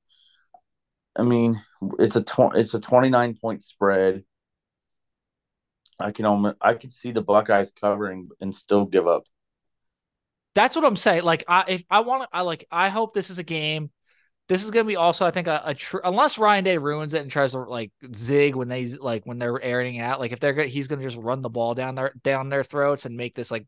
I 1.15 1.23
mean, 1.23 1.61
it's 1.99 2.15
a 2.15 2.23
tw- 2.23 2.55
it's 2.55 2.73
a 2.73 2.79
twenty-nine 2.79 3.37
point 3.41 3.63
spread. 3.63 4.23
I 5.99 6.11
can 6.11 6.25
almost 6.25 6.57
I 6.61 6.73
could 6.73 6.91
see 6.93 7.11
the 7.11 7.21
Buckeyes 7.21 7.71
covering 7.79 8.29
and 8.41 8.53
still 8.53 8.85
give 8.85 9.07
up. 9.07 9.23
That's 10.55 10.75
what 10.75 10.85
I'm 10.85 10.95
saying. 10.95 11.23
Like, 11.23 11.43
I 11.47 11.63
if 11.67 11.83
I 11.89 12.01
want 12.01 12.23
to, 12.23 12.29
I 12.31 12.41
like. 12.41 12.65
I 12.71 12.89
hope 12.89 13.13
this 13.13 13.29
is 13.29 13.37
a 13.39 13.43
game. 13.43 13.91
This 14.49 14.63
is 14.63 14.71
gonna 14.71 14.85
be 14.85 14.97
also, 14.97 15.25
I 15.25 15.31
think, 15.31 15.47
a, 15.47 15.61
a 15.65 15.73
tr- 15.73 15.99
unless 16.03 16.37
Ryan 16.37 16.63
Day 16.63 16.77
ruins 16.77 17.13
it 17.13 17.21
and 17.21 17.31
tries 17.31 17.53
to 17.53 17.59
like 17.59 17.91
zig 18.13 18.55
when 18.55 18.67
they 18.67 18.87
like 18.87 19.25
when 19.25 19.39
they're 19.39 19.61
airing 19.61 19.95
it 19.95 20.01
out. 20.01 20.19
Like, 20.19 20.31
if 20.33 20.39
they're 20.39 20.53
gonna, 20.53 20.67
he's 20.67 20.87
gonna 20.87 21.01
just 21.03 21.17
run 21.17 21.41
the 21.41 21.49
ball 21.49 21.73
down 21.75 21.95
their 21.95 22.13
down 22.23 22.49
their 22.49 22.63
throats 22.63 23.05
and 23.05 23.15
make 23.15 23.35
this 23.35 23.51
like 23.51 23.65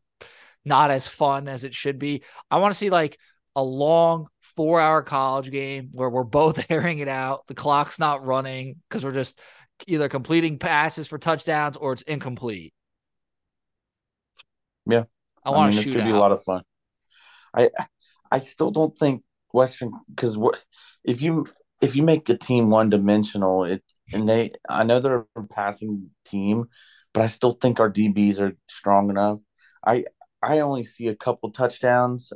not 0.64 0.90
as 0.90 1.08
fun 1.08 1.48
as 1.48 1.64
it 1.64 1.74
should 1.74 1.98
be. 1.98 2.22
I 2.50 2.58
want 2.58 2.72
to 2.72 2.78
see 2.78 2.90
like 2.90 3.18
a 3.54 3.62
long 3.62 4.28
four 4.54 4.80
hour 4.80 5.02
college 5.02 5.50
game 5.50 5.88
where 5.92 6.10
we're 6.10 6.24
both 6.24 6.66
airing 6.70 6.98
it 6.98 7.08
out. 7.08 7.46
The 7.46 7.54
clock's 7.54 7.98
not 7.98 8.26
running 8.26 8.76
because 8.88 9.04
we're 9.04 9.12
just 9.12 9.40
either 9.86 10.08
completing 10.08 10.58
passes 10.58 11.06
for 11.06 11.18
touchdowns 11.18 11.76
or 11.76 11.92
it's 11.92 12.02
incomplete. 12.02 12.74
Yeah. 14.86 15.04
I 15.44 15.50
want 15.50 15.70
mean, 15.70 15.74
to 15.74 15.80
it's 15.80 15.90
shoot 15.90 15.94
gonna 15.94 16.04
out. 16.04 16.06
be 16.06 16.12
a 16.12 16.18
lot 16.18 16.32
of 16.32 16.42
fun. 16.44 16.62
I 17.54 17.70
I 18.30 18.38
still 18.38 18.70
don't 18.70 18.96
think 18.96 19.22
Western 19.52 19.92
because 20.08 20.38
if 21.04 21.22
you 21.22 21.46
if 21.80 21.96
you 21.96 22.02
make 22.02 22.28
a 22.28 22.36
team 22.36 22.70
one 22.70 22.90
dimensional, 22.90 23.64
it 23.64 23.82
and 24.12 24.28
they 24.28 24.52
I 24.68 24.84
know 24.84 25.00
they're 25.00 25.26
a 25.36 25.42
passing 25.42 26.10
team, 26.24 26.66
but 27.12 27.22
I 27.22 27.26
still 27.26 27.52
think 27.52 27.80
our 27.80 27.90
DBs 27.90 28.40
are 28.40 28.56
strong 28.68 29.10
enough. 29.10 29.40
I 29.84 30.04
I 30.42 30.60
only 30.60 30.84
see 30.84 31.08
a 31.08 31.16
couple 31.16 31.50
touchdowns, 31.50 32.32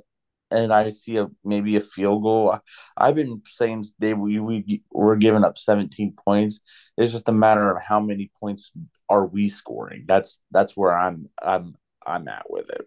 and 0.50 0.72
I 0.72 0.88
see 0.90 1.16
a 1.16 1.28
maybe 1.44 1.76
a 1.76 1.80
field 1.80 2.22
goal. 2.22 2.50
I, 2.50 2.60
I've 2.96 3.14
been 3.14 3.42
saying 3.46 3.84
they 3.98 4.14
we 4.14 4.38
we 4.40 4.82
we're 4.90 5.16
giving 5.16 5.44
up 5.44 5.58
17 5.58 6.14
points. 6.24 6.60
It's 6.96 7.12
just 7.12 7.28
a 7.28 7.32
matter 7.32 7.70
of 7.70 7.82
how 7.82 8.00
many 8.00 8.30
points 8.40 8.72
are 9.08 9.26
we 9.26 9.48
scoring. 9.48 10.04
That's 10.06 10.38
that's 10.50 10.76
where 10.76 10.96
I'm 10.96 11.28
I'm 11.40 11.76
I'm 12.06 12.28
at 12.28 12.50
with 12.50 12.70
it. 12.70 12.86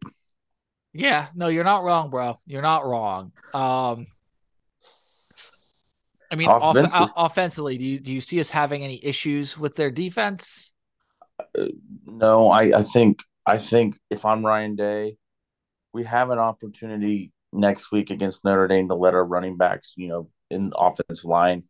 Yeah, 0.94 1.28
no, 1.34 1.48
you're 1.48 1.64
not 1.64 1.84
wrong, 1.84 2.12
bro. 2.12 2.40
You're 2.46 2.62
not 2.62 2.86
wrong. 2.86 3.32
Um, 3.54 4.08
I 6.34 6.36
mean, 6.36 6.50
off- 6.50 7.12
offensively, 7.16 7.78
do 7.78 7.86
you 7.86 8.00
do 8.00 8.12
you 8.12 8.20
see 8.20 8.40
us 8.40 8.50
having 8.50 8.84
any 8.84 9.00
issues 9.06 9.56
with 9.56 9.76
their 9.76 9.92
defense? 9.92 10.74
Uh, 11.56 11.66
no, 12.08 12.50
I, 12.50 12.80
I 12.80 12.82
think 12.82 13.20
I 13.46 13.60
think 13.60 14.00
if 14.10 14.26
I'm 14.26 14.44
Ryan 14.44 14.76
Day, 14.76 15.18
we 15.94 16.06
have 16.06 16.32
an 16.32 16.40
opportunity 16.40 17.32
next 17.52 17.92
week 17.92 18.10
against 18.10 18.44
Notre 18.44 18.68
Dame 18.68 18.88
to 18.88 18.96
let 18.96 19.14
our 19.14 19.24
running 19.24 19.58
backs, 19.58 19.94
you 19.96 20.08
know, 20.08 20.30
in 20.50 20.74
offensive 20.76 21.24
line 21.24 21.66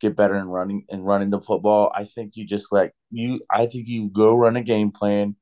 get 0.00 0.16
better 0.16 0.34
in 0.34 0.48
running 0.48 0.86
and 0.90 1.06
running 1.06 1.30
the 1.30 1.40
football. 1.40 1.92
I 1.94 2.02
think 2.02 2.32
you 2.34 2.44
just 2.44 2.72
let 2.72 2.94
you 3.12 3.42
I 3.48 3.66
think 3.66 3.86
you 3.86 4.08
go 4.08 4.36
run 4.36 4.56
a 4.56 4.62
game 4.62 4.90
plan 4.90 5.36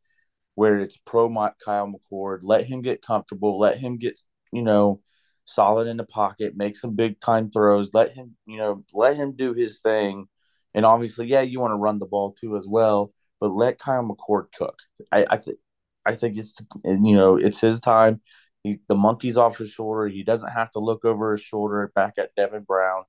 where 0.57 0.79
it's 0.79 0.99
pro 1.07 1.27
Kyle 1.65 1.91
McCord, 1.91 2.41
let 2.43 2.67
him 2.67 2.83
get 2.83 3.01
comfortable, 3.01 3.59
let 3.59 3.79
him 3.79 3.97
get, 3.97 4.21
you 4.53 4.61
know, 4.61 5.01
solid 5.45 5.89
in 5.89 5.97
the 5.97 6.05
pocket, 6.05 6.57
make 6.57 6.77
some 6.77 6.95
big 6.95 7.21
time 7.21 7.51
throws, 7.51 7.91
let 7.93 8.13
him, 8.13 8.37
you 8.47 8.59
know, 8.59 8.85
let 8.93 9.17
him 9.17 9.33
do 9.33 9.55
his 9.55 9.81
thing. 9.81 10.27
And 10.75 10.87
obviously, 10.87 11.27
yeah, 11.27 11.43
you 11.43 11.61
want 11.61 11.73
to 11.73 11.77
run 11.77 11.99
the 11.99 12.07
ball 12.07 12.33
too 12.33 12.57
as 12.57 12.67
well 12.67 13.13
but 13.43 13.57
let 13.57 13.81
Kyle 13.81 14.05
McCord 14.05 14.53
cook. 14.57 14.79
I, 15.11 15.27
I 15.29 15.37
think 15.37 15.59
I 16.07 16.15
think 16.15 16.39
it's 16.39 16.55
you 16.85 17.17
know 17.17 17.37
it's 17.37 17.61
his 17.61 17.81
time. 17.81 18.21
He, 18.63 18.79
the 18.87 18.95
monkey's 18.95 19.37
off 19.37 19.59
his 19.59 19.71
shoulder. 19.71 20.07
He 20.07 20.23
doesn't 20.23 20.53
have 20.53 20.71
to 20.71 20.79
look 20.79 21.05
over 21.05 21.33
his 21.33 21.43
shoulder 21.43 21.91
back 21.93 22.15
at 22.19 22.31
Devin 22.37 22.63
Brown. 22.63 23.03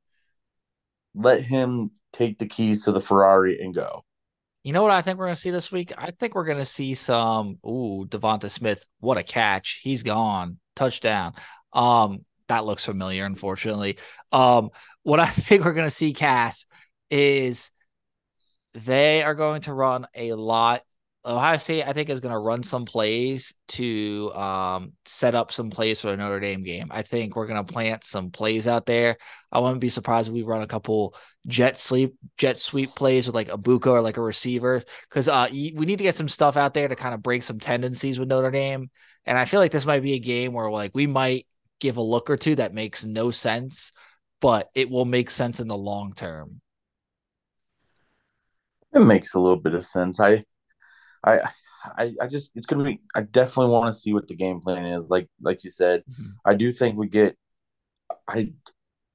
Let 1.14 1.42
him 1.44 1.92
take 2.12 2.40
the 2.40 2.48
keys 2.48 2.86
to 2.86 2.92
the 2.92 3.00
Ferrari 3.00 3.60
and 3.62 3.76
go. 3.76 4.04
You 4.64 4.72
know 4.72 4.82
what 4.82 4.92
I 4.92 5.02
think 5.02 5.20
we're 5.20 5.26
gonna 5.26 5.36
see 5.36 5.52
this 5.52 5.72
week? 5.72 5.92
I 5.98 6.12
think 6.12 6.36
we're 6.36 6.46
gonna 6.46 6.66
see 6.66 6.94
some. 6.94 7.60
Ooh, 7.66 8.06
Devonta 8.08 8.50
Smith, 8.50 8.88
what 9.00 9.18
a 9.18 9.24
catch! 9.24 9.82
He's 9.84 10.04
gone, 10.04 10.58
touchdown. 10.76 11.34
Um, 11.74 12.26
that 12.48 12.66
looks 12.66 12.86
familiar, 12.86 13.26
unfortunately. 13.26 13.98
Um, 14.32 14.70
what 15.04 15.20
I 15.20 15.26
think 15.30 15.66
we're 15.66 15.74
gonna 15.74 15.90
see, 15.90 16.14
Cass, 16.14 16.66
is 17.10 17.72
they 18.74 19.22
are 19.22 19.36
going 19.36 19.62
to 19.64 19.74
run 19.74 20.08
a 20.16 20.34
lot. 20.34 20.82
Ohio 21.26 21.58
State, 21.58 21.84
I 21.84 21.94
think, 21.94 22.10
is 22.10 22.20
going 22.20 22.34
to 22.34 22.40
run 22.40 22.64
some 22.64 22.84
plays 22.84 23.54
to 23.70 24.32
um, 24.36 24.92
set 25.06 25.36
up 25.36 25.54
some 25.54 25.70
plays 25.70 26.02
for 26.02 26.12
the 26.12 26.18
Notre 26.18 26.42
Dame 26.42 26.64
game. 26.64 26.88
I 26.92 27.02
think 27.02 27.36
we're 27.36 27.48
going 27.48 27.64
to 27.64 27.74
plant 27.74 28.04
some 28.04 28.30
plays 28.30 28.68
out 28.68 28.86
there. 28.86 29.18
I 29.50 29.60
wouldn't 29.60 29.80
be 29.80 29.88
surprised 29.88 30.28
if 30.28 30.34
we 30.34 30.44
run 30.44 30.64
a 30.64 30.68
couple 30.68 31.16
jet 31.48 31.78
sleep, 31.78 32.16
jet 32.38 32.58
sweep 32.58 32.94
plays 32.94 33.26
with 33.26 33.36
like 33.36 33.48
a 33.48 33.58
Buka 33.58 33.88
or 33.88 34.02
like 34.02 34.18
a 34.18 34.22
receiver 34.22 34.84
because 35.10 35.30
uh, 35.30 35.48
we 35.50 35.72
need 35.72 35.98
to 35.98 36.04
get 36.04 36.16
some 36.16 36.28
stuff 36.28 36.58
out 36.58 36.74
there 36.74 36.90
to 36.90 36.96
kind 36.96 37.14
of 37.14 37.24
break 37.24 37.44
some 37.44 37.60
tendencies 37.60 38.20
with 38.20 38.28
Notre 38.28 38.52
Dame. 38.52 38.90
And 39.26 39.38
I 39.38 39.46
feel 39.46 39.62
like 39.62 39.72
this 39.72 39.86
might 39.86 40.04
be 40.04 40.14
a 40.14 40.20
game 40.20 40.52
where 40.52 40.70
like 40.70 40.92
we 40.94 41.08
might 41.08 41.48
give 41.80 41.96
a 41.96 42.02
look 42.02 42.30
or 42.30 42.36
two 42.36 42.56
that 42.56 42.74
makes 42.74 43.06
no 43.06 43.32
sense, 43.32 43.94
but 44.42 44.70
it 44.76 44.90
will 44.90 45.06
make 45.06 45.30
sense 45.30 45.62
in 45.62 45.70
the 45.70 45.78
long 45.78 46.14
term. 46.14 46.60
It 48.94 49.00
makes 49.00 49.34
a 49.34 49.40
little 49.40 49.58
bit 49.60 49.74
of 49.74 49.86
sense. 49.86 50.20
I, 50.20 50.44
I, 51.26 51.40
I, 51.98 52.14
I 52.22 52.28
just 52.28 52.50
it's 52.56 52.66
gonna 52.66 52.84
be. 52.84 53.02
I 53.16 53.22
definitely 53.22 53.72
want 53.74 53.94
to 53.94 54.00
see 54.00 54.14
what 54.14 54.28
the 54.28 54.36
game 54.36 54.60
plan 54.60 54.86
is. 54.86 55.10
Like 55.10 55.28
like 55.42 55.64
you 55.64 55.70
said, 55.70 56.04
Mhm. 56.10 56.32
I 56.46 56.54
do 56.56 56.72
think 56.72 56.98
we 56.98 57.08
get. 57.08 57.38
I, 58.28 58.54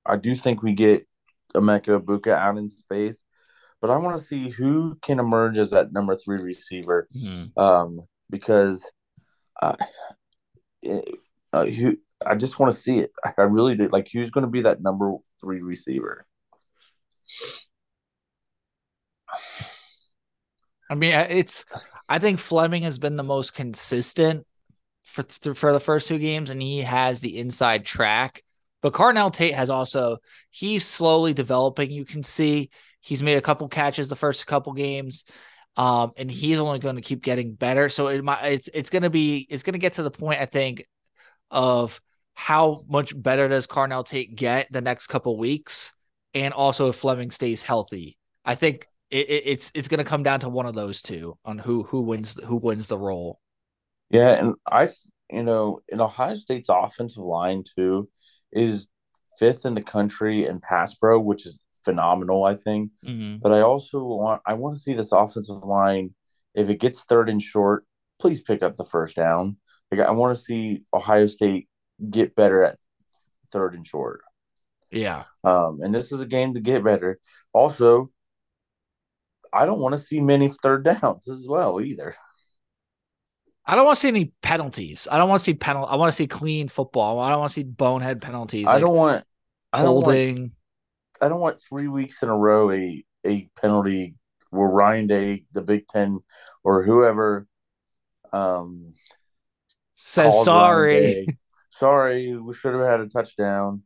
I 0.05 0.17
do 0.17 0.35
think 0.35 0.63
we 0.63 0.73
get 0.75 1.07
Emeka 1.55 2.01
Egbuka 2.01 2.33
out 2.33 2.59
in 2.59 2.69
space, 2.71 3.25
but 3.81 3.91
I 3.91 3.97
want 3.97 4.17
to 4.19 4.23
see 4.23 4.51
who 4.51 4.97
can 5.03 5.19
emerge 5.19 5.59
as 5.59 5.71
that 5.71 5.93
number 5.93 6.17
three 6.17 6.43
receiver. 6.43 7.09
um, 7.57 8.01
because 8.31 8.91
uh, 9.63 9.77
it, 10.83 11.05
uh, 11.53 11.65
who, 11.65 11.97
I 12.27 12.35
just 12.35 12.59
want 12.59 12.73
to 12.73 12.79
see 12.79 12.99
it. 12.99 13.13
I 13.39 13.43
really 13.43 13.77
do. 13.77 13.89
Like, 13.89 14.09
who's 14.13 14.31
going 14.31 14.45
to 14.45 14.51
be 14.51 14.63
that 14.63 14.83
number 14.83 15.15
three 15.41 15.63
receiver? 15.63 16.27
I 20.91 20.95
mean, 20.95 21.13
it's. 21.15 21.65
I 22.09 22.19
think 22.19 22.39
Fleming 22.39 22.85
has 22.85 22.99
been 22.99 23.17
the 23.17 23.23
most 23.23 23.55
consistent 23.55 24.47
for 25.05 25.23
th- 25.23 25.57
for 25.57 25.73
the 25.73 25.81
first 25.81 26.09
two 26.09 26.19
games, 26.19 26.51
and 26.51 26.61
he 26.61 26.83
has 26.83 27.21
the 27.21 27.39
inside 27.39 27.85
track. 27.85 28.43
But 28.81 28.93
Carnell 28.93 29.33
Tate 29.33 29.55
has 29.55 29.71
also 29.71 30.19
he's 30.51 30.87
slowly 30.87 31.35
developing. 31.35 31.91
You 31.91 32.05
can 32.05 32.23
see 32.23 32.71
he's 33.01 33.23
made 33.23 33.37
a 33.37 33.43
couple 33.43 33.69
catches 33.69 34.09
the 34.09 34.17
first 34.17 34.47
couple 34.47 34.73
games, 34.73 35.25
um, 35.77 36.13
and 36.17 36.31
he's 36.31 36.59
only 36.59 36.79
going 36.79 36.97
to 36.97 37.03
keep 37.03 37.23
getting 37.23 37.55
better. 37.55 37.89
So 37.89 38.09
it 38.09 38.25
might 38.25 38.45
it's 38.45 38.69
it's 38.73 38.91
going 38.91 39.03
to 39.03 39.11
be 39.11 39.47
it's 39.51 39.63
going 39.63 39.75
to 39.75 39.79
get 39.79 39.95
to 39.95 40.03
the 40.03 40.11
point 40.11 40.41
I 40.41 40.47
think 40.47 40.85
of 41.51 42.01
how 42.35 42.85
much 42.89 43.21
better 43.21 43.49
does 43.49 43.67
Carnell 43.67 44.07
Tate 44.07 44.35
get 44.37 44.71
the 44.71 44.81
next 44.81 45.09
couple 45.09 45.37
weeks, 45.37 45.93
and 46.35 46.55
also 46.55 46.89
if 46.89 46.97
Fleming 46.97 47.33
stays 47.33 47.63
healthy. 47.63 48.17
I 48.45 48.55
think 48.55 48.87
it, 49.11 49.29
it, 49.29 49.43
it's 49.47 49.73
it's 49.75 49.89
going 49.89 49.99
to 49.99 50.05
come 50.05 50.23
down 50.23 50.41
to 50.41 50.49
one 50.49 50.67
of 50.67 50.75
those 50.75 51.03
two 51.03 51.39
on 51.45 51.59
who 51.59 51.85
who 51.85 52.01
wins 52.03 52.39
who 52.45 52.57
wins 52.57 52.89
the 52.89 52.99
role. 52.99 53.41
Yeah, 54.11 54.31
and 54.31 54.55
I, 54.71 54.89
you 55.31 55.43
know, 55.43 55.81
in 55.89 56.01
Ohio 56.01 56.37
State's 56.37 56.69
offensive 56.71 57.23
line 57.23 57.65
too 57.77 58.09
is 58.53 58.89
fifth 59.39 59.67
in 59.67 59.75
the 59.75 59.83
country 59.83 60.47
in 60.47 60.61
pass 60.61 60.95
pro, 60.95 61.21
which 61.21 61.47
is 61.47 61.59
phenomenal. 61.85 62.45
I 62.45 62.57
think. 62.57 62.91
Mm-hmm. 63.05 63.37
But 63.39 63.53
I 63.53 63.61
also 63.63 64.03
want 64.03 64.43
I 64.47 64.55
want 64.55 64.77
to 64.77 64.81
see 64.81 64.95
this 64.95 65.13
offensive 65.13 65.63
line. 65.63 66.15
If 66.55 66.69
it 66.69 66.81
gets 66.81 67.05
third 67.05 67.29
and 67.29 67.43
short, 67.43 67.85
please 68.19 68.41
pick 68.41 68.63
up 68.63 68.77
the 68.77 68.85
first 68.85 69.17
down. 69.17 69.57
Like 69.91 70.01
I 70.01 70.11
want 70.11 70.37
to 70.37 70.43
see 70.43 70.83
Ohio 70.93 71.27
State 71.27 71.69
get 72.11 72.35
better 72.35 72.65
at 72.65 72.77
third 73.53 73.75
and 73.75 73.87
short. 73.87 74.21
Yeah, 74.91 75.25
Um, 75.45 75.81
and 75.83 75.95
this 75.95 76.13
is 76.13 76.23
a 76.23 76.27
game 76.27 76.55
to 76.55 76.61
get 76.61 76.83
better. 76.83 77.19
Also, 77.53 78.11
I 79.53 79.67
don't 79.67 79.79
want 79.79 79.95
to 79.95 79.99
see 79.99 80.21
many 80.21 80.49
third 80.49 80.85
downs 80.85 81.29
as 81.29 81.47
well 81.49 81.81
either. 81.81 82.15
I 83.65 83.75
don't 83.75 83.85
want 83.85 83.97
to 83.97 84.01
see 84.01 84.09
any 84.09 84.33
penalties. 84.41 85.07
I 85.11 85.19
don't 85.19 85.29
want 85.29 85.41
to 85.41 85.45
see 85.45 85.55
penal. 85.55 85.85
I 85.85 85.97
want 85.97 86.11
to 86.11 86.17
see 86.17 86.27
clean 86.27 86.69
football. 86.69 87.19
I 87.21 87.31
don't 87.31 87.41
want 87.41 87.51
to 87.51 87.55
see 87.55 87.65
bonehead 87.65 88.23
penalties. 88.23 88.67
I 88.67 88.81
don't 88.81 88.95
want 88.95 89.25
I 89.73 89.83
don't 89.83 89.97
want 89.97 90.07
holding. 90.07 90.53
I 91.21 91.29
don't 91.29 91.41
want 91.41 91.61
three 91.61 91.89
weeks 91.89 92.23
in 92.23 92.31
a 92.31 92.37
row 92.37 92.71
a 92.71 93.05
a 93.27 93.51
penalty 93.61 94.15
where 94.51 94.69
Ryan 94.69 95.07
Day, 95.07 95.45
the 95.53 95.61
Big 95.61 95.87
Ten, 95.87 96.21
or 96.65 96.83
whoever 96.83 97.47
um 98.33 98.95
says 99.95 100.45
sorry. 100.45 101.27
Sorry, 101.71 102.37
we 102.37 102.55
should 102.55 102.75
have 102.75 102.85
had 102.85 102.99
a 102.99 103.07
touchdown. 103.07 103.85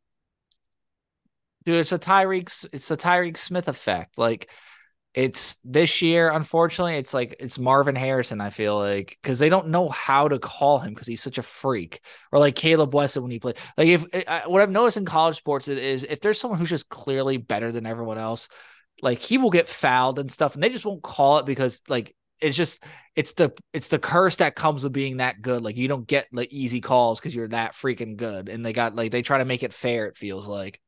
dude. 1.66 1.80
It's 1.80 1.92
a 1.92 1.98
Tyreek. 1.98 2.64
It's 2.72 2.90
a 2.90 2.96
Tyreek 2.96 3.36
Smith 3.36 3.68
effect. 3.68 4.16
Like 4.16 4.48
it's 5.14 5.56
this 5.64 6.00
year. 6.00 6.30
Unfortunately, 6.30 6.94
it's 6.94 7.12
like 7.12 7.36
it's 7.38 7.58
Marvin 7.58 7.94
Harrison. 7.96 8.40
I 8.40 8.50
feel 8.50 8.78
like 8.78 9.18
because 9.22 9.38
they 9.38 9.50
don't 9.50 9.68
know 9.68 9.88
how 9.90 10.28
to 10.28 10.38
call 10.38 10.78
him 10.78 10.94
because 10.94 11.06
he's 11.06 11.22
such 11.22 11.38
a 11.38 11.42
freak. 11.42 12.00
Or 12.30 12.38
like 12.38 12.56
Caleb 12.56 12.94
Weston 12.94 13.22
when 13.22 13.30
he 13.30 13.38
played. 13.38 13.58
Like 13.76 13.88
if 13.88 14.04
eh, 14.14 14.24
I, 14.26 14.48
what 14.48 14.62
I've 14.62 14.70
noticed 14.70 14.96
in 14.96 15.04
college 15.04 15.36
sports 15.36 15.68
is 15.68 16.04
if 16.04 16.20
there's 16.20 16.40
someone 16.40 16.58
who's 16.58 16.70
just 16.70 16.88
clearly 16.88 17.36
better 17.36 17.70
than 17.72 17.84
everyone 17.84 18.16
else, 18.16 18.48
like 19.02 19.20
he 19.20 19.36
will 19.36 19.50
get 19.50 19.68
fouled 19.68 20.18
and 20.18 20.32
stuff, 20.32 20.54
and 20.54 20.62
they 20.62 20.70
just 20.70 20.86
won't 20.86 21.02
call 21.02 21.38
it 21.38 21.46
because 21.46 21.82
like. 21.88 22.14
It's 22.40 22.56
just 22.56 22.82
it's 23.14 23.34
the 23.34 23.52
it's 23.72 23.86
the 23.86 24.00
curse 24.00 24.34
that 24.36 24.56
comes 24.56 24.82
with 24.82 24.92
being 24.92 25.18
that 25.18 25.40
good. 25.40 25.62
Like 25.62 25.76
you 25.76 25.86
don't 25.86 26.08
get 26.08 26.26
like 26.32 26.52
easy 26.52 26.80
calls 26.80 27.20
because 27.20 27.36
you're 27.36 27.46
that 27.46 27.74
freaking 27.74 28.16
good. 28.16 28.48
And 28.48 28.66
they 28.66 28.72
got 28.72 28.96
like 28.96 29.12
they 29.12 29.22
try 29.22 29.38
to 29.38 29.44
make 29.44 29.62
it 29.62 29.72
fair, 29.72 30.06
it 30.06 30.16
feels 30.16 30.48
like. 30.48 30.80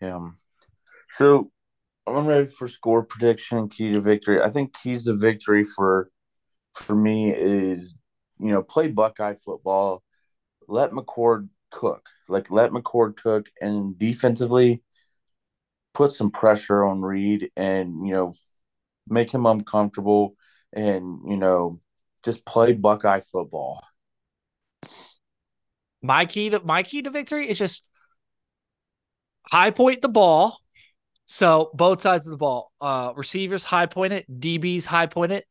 Yeah. 0.00 0.30
So 1.10 1.52
I'm 2.06 2.26
ready 2.26 2.48
for 2.50 2.68
score 2.68 3.04
prediction, 3.04 3.68
key 3.68 3.90
to 3.92 4.00
victory. 4.00 4.42
I 4.42 4.50
think 4.50 4.76
keys 4.76 5.04
to 5.04 5.16
victory 5.16 5.64
for 5.64 6.10
for 6.74 6.94
me 6.94 7.32
is 7.32 7.94
you 8.38 8.48
know 8.48 8.62
play 8.62 8.88
Buckeye 8.88 9.34
football, 9.34 10.02
let 10.68 10.90
McCord 10.90 11.48
cook, 11.70 12.08
like 12.28 12.50
let 12.50 12.70
McCord 12.70 13.16
cook, 13.16 13.48
and 13.60 13.96
defensively 13.98 14.82
put 15.94 16.12
some 16.12 16.30
pressure 16.30 16.84
on 16.84 17.02
Reed, 17.02 17.50
and 17.56 18.06
you 18.06 18.12
know 18.12 18.32
make 19.08 19.30
him 19.30 19.46
uncomfortable, 19.46 20.34
and 20.72 21.20
you 21.28 21.36
know 21.36 21.80
just 22.24 22.44
play 22.44 22.72
Buckeye 22.72 23.20
football. 23.20 23.82
my 26.02 26.26
key 26.26 26.50
to 26.50 26.60
my 26.60 26.82
key 26.82 27.02
to 27.02 27.10
victory 27.10 27.48
is 27.48 27.58
just 27.58 27.86
high 29.50 29.70
point 29.70 30.02
the 30.02 30.08
ball. 30.08 30.58
So 31.32 31.70
both 31.72 32.02
sides 32.02 32.26
of 32.26 32.30
the 32.30 32.36
ball, 32.36 32.70
uh, 32.78 33.14
receivers 33.16 33.64
high 33.64 33.86
point 33.86 34.12
it, 34.12 34.26
DBs 34.30 34.84
high 34.84 35.06
point 35.06 35.32
it, 35.32 35.46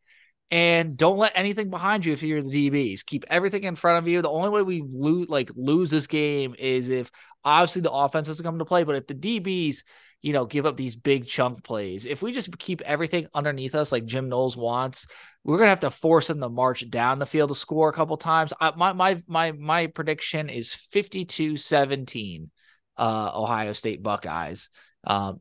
and 0.51 0.95
don't 0.95 1.17
let 1.17 1.31
anything 1.35 1.71
behind 1.71 2.05
you 2.05 2.13
if 2.13 2.21
you're 2.21 2.43
the 2.43 2.69
DBs. 2.69 3.03
Keep 3.03 3.25
everything 3.31 3.63
in 3.63 3.73
front 3.73 3.97
of 3.97 4.07
you. 4.07 4.21
The 4.21 4.29
only 4.29 4.49
way 4.51 4.61
we 4.61 4.83
lose 4.87 5.27
like 5.27 5.49
lose 5.55 5.89
this 5.89 6.05
game 6.05 6.53
is 6.59 6.89
if 6.89 7.09
obviously 7.43 7.81
the 7.81 7.91
offense 7.91 8.27
doesn't 8.27 8.45
come 8.45 8.59
to 8.59 8.65
play, 8.65 8.83
but 8.83 8.93
if 8.93 9.07
the 9.07 9.15
DBs 9.15 9.81
you 10.21 10.33
know, 10.33 10.45
give 10.45 10.67
up 10.67 10.77
these 10.77 10.95
big 10.95 11.25
chunk 11.25 11.63
plays. 11.63 12.05
If 12.05 12.21
we 12.21 12.31
just 12.31 12.55
keep 12.59 12.81
everything 12.81 13.25
underneath 13.33 13.73
us 13.73 13.91
like 13.91 14.05
Jim 14.05 14.29
Knowles 14.29 14.55
wants, 14.55 15.07
we're 15.43 15.57
gonna 15.57 15.69
have 15.69 15.79
to 15.79 15.89
force 15.89 16.27
them 16.27 16.41
to 16.41 16.49
march 16.49 16.87
down 16.91 17.17
the 17.17 17.25
field 17.25 17.49
to 17.49 17.55
score 17.55 17.89
a 17.89 17.93
couple 17.93 18.17
times. 18.17 18.53
I, 18.61 18.71
my 18.75 18.93
my 18.93 19.19
my 19.25 19.51
my 19.53 19.87
prediction 19.87 20.47
is 20.47 20.71
52-17 20.71 22.51
uh 22.97 23.31
Ohio 23.33 23.73
State 23.73 24.03
Buckeyes. 24.03 24.69
Um 25.05 25.39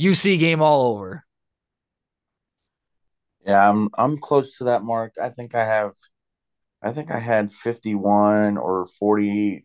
UC 0.00 0.38
game 0.38 0.62
all 0.62 0.94
over. 0.94 1.24
Yeah, 3.44 3.68
I'm 3.68 3.90
I'm 3.96 4.16
close 4.16 4.58
to 4.58 4.64
that 4.64 4.82
mark. 4.82 5.14
I 5.20 5.30
think 5.30 5.54
I 5.54 5.64
have 5.64 5.92
I 6.82 6.92
think 6.92 7.10
I 7.10 7.18
had 7.18 7.50
51 7.50 8.56
or 8.56 8.86
40 8.86 9.64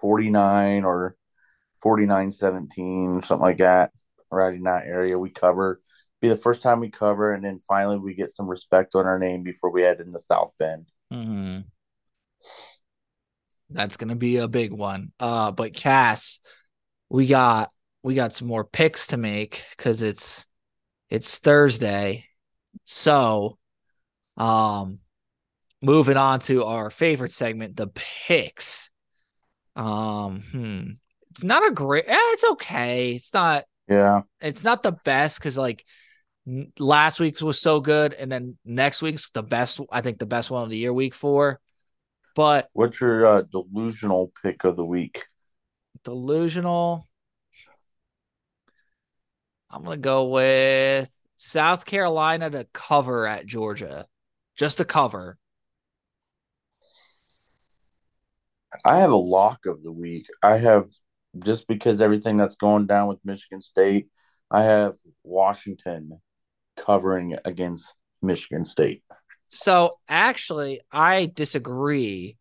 49 0.00 0.84
or 0.84 1.16
49 1.82 2.32
17 2.32 3.22
something 3.22 3.42
like 3.42 3.58
that 3.58 3.92
right 4.30 4.54
in 4.54 4.64
that 4.64 4.86
area 4.86 5.18
we 5.18 5.30
cover 5.30 5.80
be 6.20 6.28
the 6.28 6.36
first 6.36 6.60
time 6.60 6.80
we 6.80 6.90
cover 6.90 7.32
and 7.32 7.44
then 7.44 7.58
finally 7.60 7.98
we 7.98 8.14
get 8.14 8.30
some 8.30 8.46
respect 8.48 8.94
on 8.94 9.06
our 9.06 9.18
name 9.18 9.42
before 9.42 9.70
we 9.70 9.82
head 9.82 10.00
in 10.00 10.12
the 10.12 10.18
south 10.18 10.52
bend 10.58 10.86
Mm-hmm. 11.12 11.60
That's 13.70 13.96
gonna 13.96 14.16
be 14.16 14.36
a 14.38 14.48
big 14.48 14.72
one. 14.72 15.12
Uh, 15.18 15.52
but 15.52 15.74
Cass, 15.74 16.40
we 17.08 17.26
got 17.26 17.70
we 18.06 18.14
got 18.14 18.32
some 18.32 18.46
more 18.46 18.64
picks 18.64 19.08
to 19.08 19.16
make 19.16 19.64
because 19.76 20.00
it's 20.00 20.46
it's 21.10 21.38
Thursday. 21.38 22.24
So, 22.84 23.58
um, 24.36 25.00
moving 25.82 26.16
on 26.16 26.38
to 26.40 26.62
our 26.62 26.88
favorite 26.90 27.32
segment, 27.32 27.76
the 27.76 27.88
picks. 27.88 28.90
Um, 29.74 30.42
hmm. 30.52 30.82
It's 31.32 31.42
not 31.42 31.66
a 31.66 31.72
great. 31.72 32.04
Eh, 32.06 32.14
it's 32.16 32.44
okay. 32.44 33.16
It's 33.16 33.34
not. 33.34 33.64
yeah 33.88 34.22
It's 34.40 34.62
not 34.62 34.84
the 34.84 34.92
best 34.92 35.40
because 35.40 35.58
like 35.58 35.84
last 36.78 37.18
week's 37.18 37.42
was 37.42 37.60
so 37.60 37.80
good, 37.80 38.14
and 38.14 38.30
then 38.30 38.56
next 38.64 39.02
week's 39.02 39.30
the 39.30 39.42
best. 39.42 39.80
I 39.90 40.00
think 40.00 40.20
the 40.20 40.26
best 40.26 40.48
one 40.48 40.62
of 40.62 40.70
the 40.70 40.78
year, 40.78 40.92
week 40.92 41.12
four. 41.12 41.60
But 42.36 42.68
what's 42.72 43.00
your 43.00 43.26
uh, 43.26 43.42
delusional 43.42 44.30
pick 44.44 44.62
of 44.62 44.76
the 44.76 44.84
week 44.84 45.26
delusional. 46.04 47.08
I'm 49.76 49.84
gonna 49.84 49.98
go 49.98 50.28
with 50.28 51.10
South 51.36 51.84
Carolina 51.84 52.48
to 52.50 52.66
cover 52.72 53.26
at 53.26 53.44
Georgia, 53.46 54.06
just 54.56 54.78
to 54.78 54.84
cover. 54.84 55.36
i 58.84 58.98
have 58.98 59.10
a 59.10 59.16
lock 59.16 59.64
of 59.64 59.82
the 59.82 59.92
week 59.92 60.26
i 60.42 60.58
have 60.58 60.90
just 61.38 61.66
because 61.66 62.00
everything 62.00 62.36
that's 62.36 62.56
going 62.56 62.86
down 62.86 63.08
with 63.08 63.18
michigan 63.24 63.60
state 63.60 64.08
i 64.50 64.62
have 64.62 64.96
washington 65.22 66.20
covering 66.76 67.36
against 67.44 67.94
michigan 68.20 68.64
state 68.64 69.02
So 69.48 69.90
actually, 70.08 70.80
I 70.92 71.26
disagree. 71.26 72.36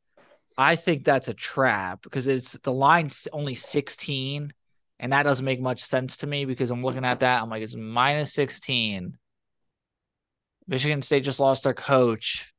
I 0.57 0.75
think 0.75 1.05
that's 1.05 1.27
a 1.27 1.33
trap 1.33 2.01
because 2.01 2.27
it's 2.27 2.53
the 2.63 2.73
line's 2.73 3.27
only 3.31 3.55
16, 3.55 4.51
and 4.99 5.13
that 5.13 5.23
doesn't 5.23 5.45
make 5.45 5.61
much 5.61 5.83
sense 5.83 6.17
to 6.17 6.27
me 6.27 6.45
because 6.45 6.71
I'm 6.71 6.83
looking 6.83 7.05
at 7.05 7.19
that. 7.19 7.41
I'm 7.41 7.49
like, 7.49 7.63
it's 7.63 7.75
minus 7.75 8.33
16. 8.33 9.17
Michigan 10.67 11.01
State 11.01 11.23
just 11.23 11.39
lost 11.39 11.63
their 11.63 11.73
coach. 11.73 12.51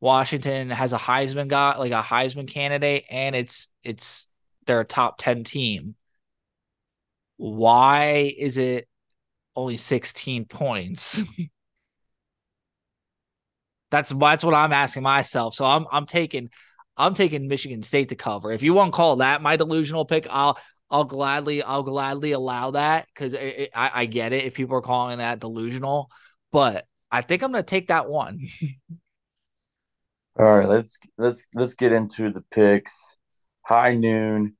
Washington 0.00 0.70
has 0.70 0.92
a 0.92 0.98
Heisman 0.98 1.48
guy, 1.48 1.76
like 1.76 1.92
a 1.92 2.02
Heisman 2.02 2.48
candidate, 2.48 3.04
and 3.10 3.34
it's 3.34 3.68
it's 3.82 4.28
they're 4.66 4.80
a 4.80 4.84
top 4.84 5.18
10 5.18 5.44
team. 5.44 5.96
Why 7.36 8.32
is 8.36 8.58
it 8.58 8.88
only 9.56 9.76
16 9.76 10.44
points? 10.44 11.24
That's 13.90 14.10
that's 14.10 14.44
what 14.44 14.54
I'm 14.54 14.72
asking 14.72 15.02
myself. 15.02 15.54
So 15.54 15.64
I'm 15.64 15.86
I'm 15.90 16.04
taking 16.04 16.50
I'm 16.96 17.14
taking 17.14 17.48
Michigan 17.48 17.82
State 17.82 18.10
to 18.10 18.16
cover. 18.16 18.52
If 18.52 18.62
you 18.62 18.74
want 18.74 18.92
to 18.92 18.96
call 18.96 19.16
that 19.16 19.40
my 19.40 19.56
delusional 19.56 20.04
pick, 20.04 20.26
I'll 20.28 20.58
I'll 20.90 21.04
gladly 21.04 21.62
I'll 21.62 21.82
gladly 21.82 22.32
allow 22.32 22.72
that 22.72 23.06
because 23.06 23.34
I, 23.34 23.68
I 23.74 24.06
get 24.06 24.32
it 24.32 24.44
if 24.44 24.54
people 24.54 24.76
are 24.76 24.82
calling 24.82 25.18
that 25.18 25.40
delusional, 25.40 26.10
but 26.50 26.86
I 27.10 27.22
think 27.22 27.42
I'm 27.42 27.52
gonna 27.52 27.62
take 27.62 27.88
that 27.88 28.08
one. 28.08 28.48
All 30.38 30.56
right, 30.56 30.68
let's 30.68 30.98
let's 31.16 31.44
let's 31.54 31.74
get 31.74 31.92
into 31.92 32.30
the 32.30 32.44
picks. 32.50 33.16
High 33.62 33.96
noon 33.96 34.56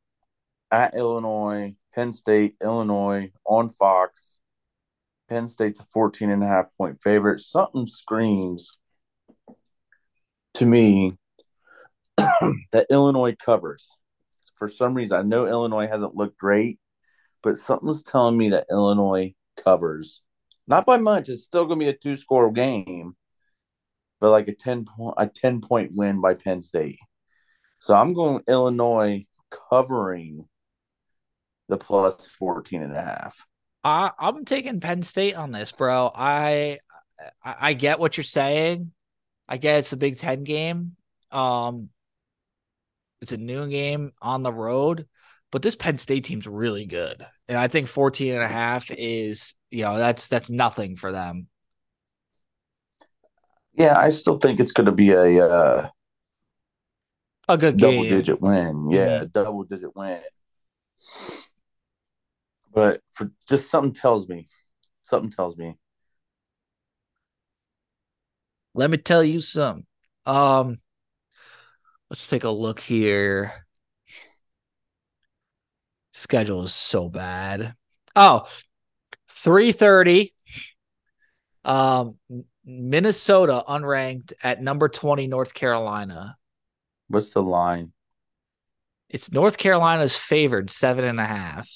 at 0.70 0.94
Illinois, 0.94 1.74
Penn 1.94 2.12
State, 2.12 2.56
Illinois 2.62 3.30
on 3.46 3.68
Fox. 3.68 4.38
Penn 5.28 5.46
State's 5.46 5.80
a 5.80 5.84
14 5.84 6.30
and 6.30 6.42
a 6.42 6.46
half 6.46 6.76
point 6.76 7.02
favorite. 7.02 7.40
Something 7.40 7.86
screams 7.86 8.76
to 10.54 10.66
me 10.66 11.16
that 12.16 12.86
Illinois 12.90 13.36
covers. 13.36 13.97
For 14.58 14.68
some 14.68 14.94
reason, 14.94 15.16
I 15.18 15.22
know 15.22 15.46
Illinois 15.46 15.86
hasn't 15.86 16.16
looked 16.16 16.38
great, 16.38 16.78
but 17.42 17.56
something's 17.56 18.02
telling 18.02 18.36
me 18.36 18.50
that 18.50 18.66
Illinois 18.70 19.34
covers. 19.56 20.22
Not 20.66 20.84
by 20.84 20.98
much. 20.98 21.28
It's 21.28 21.44
still 21.44 21.66
going 21.66 21.78
to 21.78 21.84
be 21.84 21.90
a 21.90 21.96
two 21.96 22.16
score 22.16 22.50
game, 22.50 23.16
but 24.20 24.30
like 24.30 24.48
a 24.48 24.54
10 24.54 24.84
point 24.84 25.14
a 25.18 25.26
10 25.26 25.60
point 25.60 25.92
win 25.94 26.20
by 26.20 26.34
Penn 26.34 26.60
State. 26.60 26.98
So 27.78 27.94
I'm 27.94 28.12
going 28.12 28.42
Illinois 28.48 29.26
covering 29.70 30.46
the 31.68 31.78
plus 31.78 32.26
14 32.26 32.82
and 32.82 32.96
a 32.96 33.00
half. 33.00 33.46
I 33.84 34.10
I'm 34.18 34.44
taking 34.44 34.80
Penn 34.80 35.02
State 35.02 35.36
on 35.36 35.52
this, 35.52 35.72
bro. 35.72 36.10
I 36.14 36.78
I, 37.42 37.56
I 37.60 37.72
get 37.74 37.98
what 38.00 38.16
you're 38.16 38.24
saying. 38.24 38.92
I 39.48 39.56
get 39.56 39.78
it's 39.78 39.92
a 39.92 39.96
Big 39.96 40.18
Ten 40.18 40.42
game. 40.42 40.96
Um, 41.30 41.90
it's 43.20 43.32
a 43.32 43.36
noon 43.38 43.70
game 43.70 44.12
on 44.22 44.42
the 44.42 44.52
road, 44.52 45.06
but 45.50 45.62
this 45.62 45.74
Penn 45.76 45.98
State 45.98 46.24
team's 46.24 46.46
really 46.46 46.86
good. 46.86 47.26
And 47.48 47.58
I 47.58 47.68
think 47.68 47.88
14 47.88 48.34
and 48.34 48.42
a 48.42 48.48
half 48.48 48.90
is, 48.90 49.54
you 49.70 49.84
know, 49.84 49.96
that's 49.98 50.28
that's 50.28 50.50
nothing 50.50 50.96
for 50.96 51.12
them. 51.12 51.48
Yeah, 53.74 53.96
I 53.98 54.08
still 54.10 54.38
think 54.38 54.60
it's 54.60 54.72
going 54.72 54.86
to 54.86 54.92
be 54.92 55.10
a 55.10 55.44
uh, 55.46 55.88
A 57.48 57.58
good 57.58 57.76
double 57.76 58.04
game. 58.04 58.04
digit 58.04 58.40
win. 58.40 58.90
Yeah, 58.90 59.24
Mhm. 59.24 59.32
double 59.32 59.64
digit 59.64 59.94
win. 59.96 60.20
But 62.72 63.02
for 63.10 63.30
just 63.48 63.70
something 63.70 63.92
tells 63.92 64.28
me, 64.28 64.48
something 65.02 65.30
tells 65.30 65.56
me. 65.56 65.76
Let 68.74 68.90
me 68.90 68.96
tell 68.98 69.24
you 69.24 69.40
some. 69.40 69.86
Um, 70.26 70.78
let's 72.10 72.28
take 72.28 72.44
a 72.44 72.50
look 72.50 72.80
here. 72.80 73.66
Schedule 76.12 76.64
is 76.64 76.74
so 76.74 77.08
bad. 77.08 77.74
Oh, 78.16 78.46
3:30. 79.28 80.34
Um, 81.64 82.16
Minnesota 82.64 83.64
unranked 83.68 84.32
at 84.42 84.62
number 84.62 84.88
20, 84.88 85.26
North 85.26 85.54
Carolina. 85.54 86.36
What's 87.08 87.30
the 87.30 87.42
line? 87.42 87.92
It's 89.08 89.32
North 89.32 89.56
Carolina's 89.56 90.16
favored 90.16 90.70
seven 90.70 91.04
and 91.04 91.18
a 91.18 91.24
half. 91.24 91.70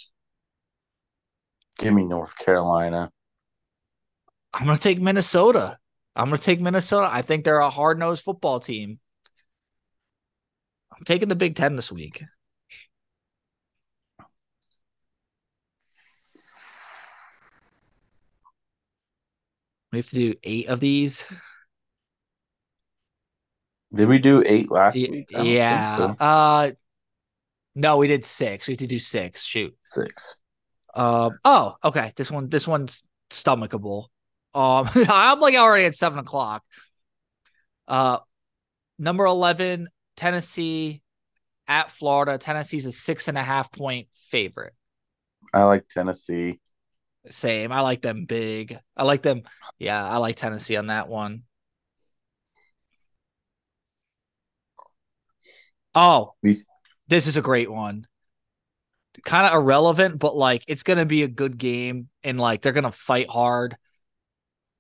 Give 1.79 1.95
me 1.95 2.05
North 2.05 2.37
Carolina. 2.37 3.11
I'm 4.53 4.67
gonna 4.67 4.77
take 4.77 5.01
Minnesota. 5.01 5.79
I'm 6.15 6.27
gonna 6.27 6.39
take 6.39 6.61
Minnesota. 6.61 7.09
I 7.11 7.23
think 7.23 7.45
they're 7.45 7.59
a 7.59 7.71
hard 7.71 7.99
nosed 7.99 8.23
football 8.23 8.61
team. 8.61 9.01
I'm 11.03 11.05
taking 11.05 11.29
the 11.29 11.35
Big 11.35 11.57
Ten 11.57 11.75
this 11.75 11.91
week. 11.91 12.23
We 19.91 19.99
have 19.99 20.07
to 20.07 20.15
do 20.15 20.35
eight 20.45 20.69
of 20.69 20.79
these. 20.79 21.27
Did 23.93 24.07
we 24.07 24.21
do 24.21 24.45
eight 24.47 24.71
last 24.71 24.95
week? 24.95 25.27
I 25.35 25.39
don't 25.39 25.45
think 25.45 25.57
yeah. 25.57 25.97
so. 25.97 26.05
Uh 26.21 26.71
no, 27.75 27.97
we 27.97 28.07
did 28.07 28.25
six. 28.25 28.69
We 28.69 28.75
have 28.75 28.79
to 28.79 28.87
do 28.87 29.01
six. 29.01 29.45
Shoot. 29.45 29.77
Six. 29.89 30.37
Um. 30.95 31.37
Oh, 31.45 31.75
okay. 31.83 32.13
This 32.15 32.31
one. 32.31 32.49
This 32.49 32.69
one's 32.69 33.03
stomachable. 33.29 34.05
Um. 34.55 34.89
I'm 35.09 35.41
like 35.41 35.57
already 35.57 35.87
at 35.87 35.97
seven 35.97 36.21
o'clock. 36.21 36.63
Uh, 37.89 38.19
number 39.01 39.25
eleven, 39.25 39.89
Tennessee 40.17 41.03
at 41.69 41.91
Florida. 41.91 42.39
Tennessee's 42.39 42.87
a 42.87 42.93
six 42.93 43.29
and 43.29 43.39
a 43.39 43.43
half 43.43 43.73
point 43.73 44.09
favorite. 44.15 44.75
I 45.53 45.65
like 45.65 45.89
Tennessee. 45.89 46.61
Same. 47.31 47.71
I 47.73 47.81
like 47.81 48.03
them 48.03 48.25
big. 48.25 48.79
I 48.97 49.05
like 49.05 49.23
them. 49.23 49.43
Yeah, 49.79 50.05
I 50.05 50.17
like 50.17 50.37
Tennessee 50.37 50.77
on 50.77 50.89
that 50.89 51.09
one. 51.09 51.45
Oh, 55.95 56.35
this 57.09 57.27
is 57.27 57.37
a 57.37 57.43
great 57.43 57.71
one. 57.71 58.07
Kind 59.25 59.47
of 59.47 59.55
irrelevant, 59.55 60.19
but 60.19 60.35
like 60.35 60.65
it's 60.67 60.83
gonna 60.83 61.05
be 61.05 61.23
a 61.23 61.29
good 61.29 61.59
game, 61.59 62.09
and 62.25 62.41
like 62.41 62.63
they're 62.63 62.73
gonna 62.73 62.91
fight 62.91 63.29
hard. 63.29 63.77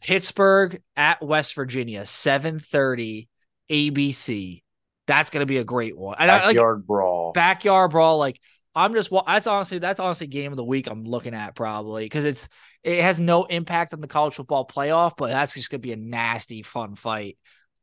Pittsburgh 0.00 0.82
at 0.96 1.22
West 1.22 1.54
Virginia, 1.54 2.06
seven 2.06 2.58
thirty, 2.58 3.28
ABC. 3.70 4.61
That's 5.06 5.30
gonna 5.30 5.46
be 5.46 5.58
a 5.58 5.64
great 5.64 5.96
one. 5.96 6.16
And 6.18 6.30
I, 6.30 6.46
like, 6.46 6.56
Backyard 6.56 6.86
brawl. 6.86 7.32
backyard 7.32 7.90
brawl. 7.90 8.18
Like 8.18 8.40
I'm 8.74 8.94
just 8.94 9.10
that's 9.26 9.46
honestly 9.46 9.78
that's 9.78 10.00
honestly 10.00 10.26
game 10.26 10.52
of 10.52 10.56
the 10.56 10.64
week 10.64 10.86
I'm 10.86 11.04
looking 11.04 11.34
at 11.34 11.54
probably 11.54 12.04
because 12.04 12.24
it's 12.24 12.48
it 12.82 13.02
has 13.02 13.20
no 13.20 13.44
impact 13.44 13.94
on 13.94 14.00
the 14.00 14.06
college 14.06 14.34
football 14.34 14.66
playoff, 14.66 15.14
but 15.16 15.28
that's 15.28 15.54
just 15.54 15.70
gonna 15.70 15.80
be 15.80 15.92
a 15.92 15.96
nasty 15.96 16.62
fun 16.62 16.94
fight. 16.94 17.36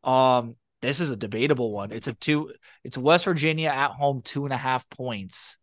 Um, 0.03 0.55
this 0.81 0.99
is 0.99 1.11
a 1.11 1.15
debatable 1.15 1.71
one. 1.71 1.91
It's 1.91 2.07
a 2.07 2.13
two. 2.13 2.53
It's 2.83 2.97
West 2.97 3.25
Virginia 3.25 3.69
at 3.69 3.91
home, 3.91 4.21
two 4.23 4.45
and 4.45 4.53
a 4.53 4.57
half 4.57 4.89
points. 4.89 5.57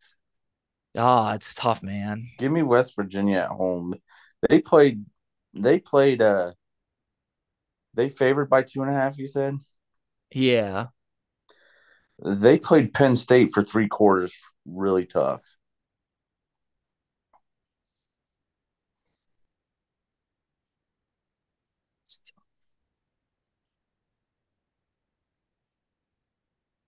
Ah, 0.96 1.34
it's 1.34 1.54
tough, 1.54 1.82
man. 1.82 2.28
Give 2.38 2.52
me 2.52 2.62
West 2.62 2.94
Virginia 2.96 3.38
at 3.38 3.48
home. 3.48 3.94
They 4.48 4.60
played. 4.60 5.04
They 5.54 5.80
played. 5.80 6.22
Uh, 6.22 6.52
they 7.94 8.08
favored 8.10 8.48
by 8.50 8.62
two 8.62 8.82
and 8.82 8.90
a 8.90 8.94
half. 8.94 9.18
You 9.18 9.26
said 9.26 9.56
Yeah, 10.30 10.86
they 12.24 12.58
played 12.58 12.94
Penn 12.94 13.16
State 13.16 13.50
for 13.52 13.62
three 13.62 13.88
quarters. 13.88 14.34
Really 14.64 15.06
tough. 15.06 15.56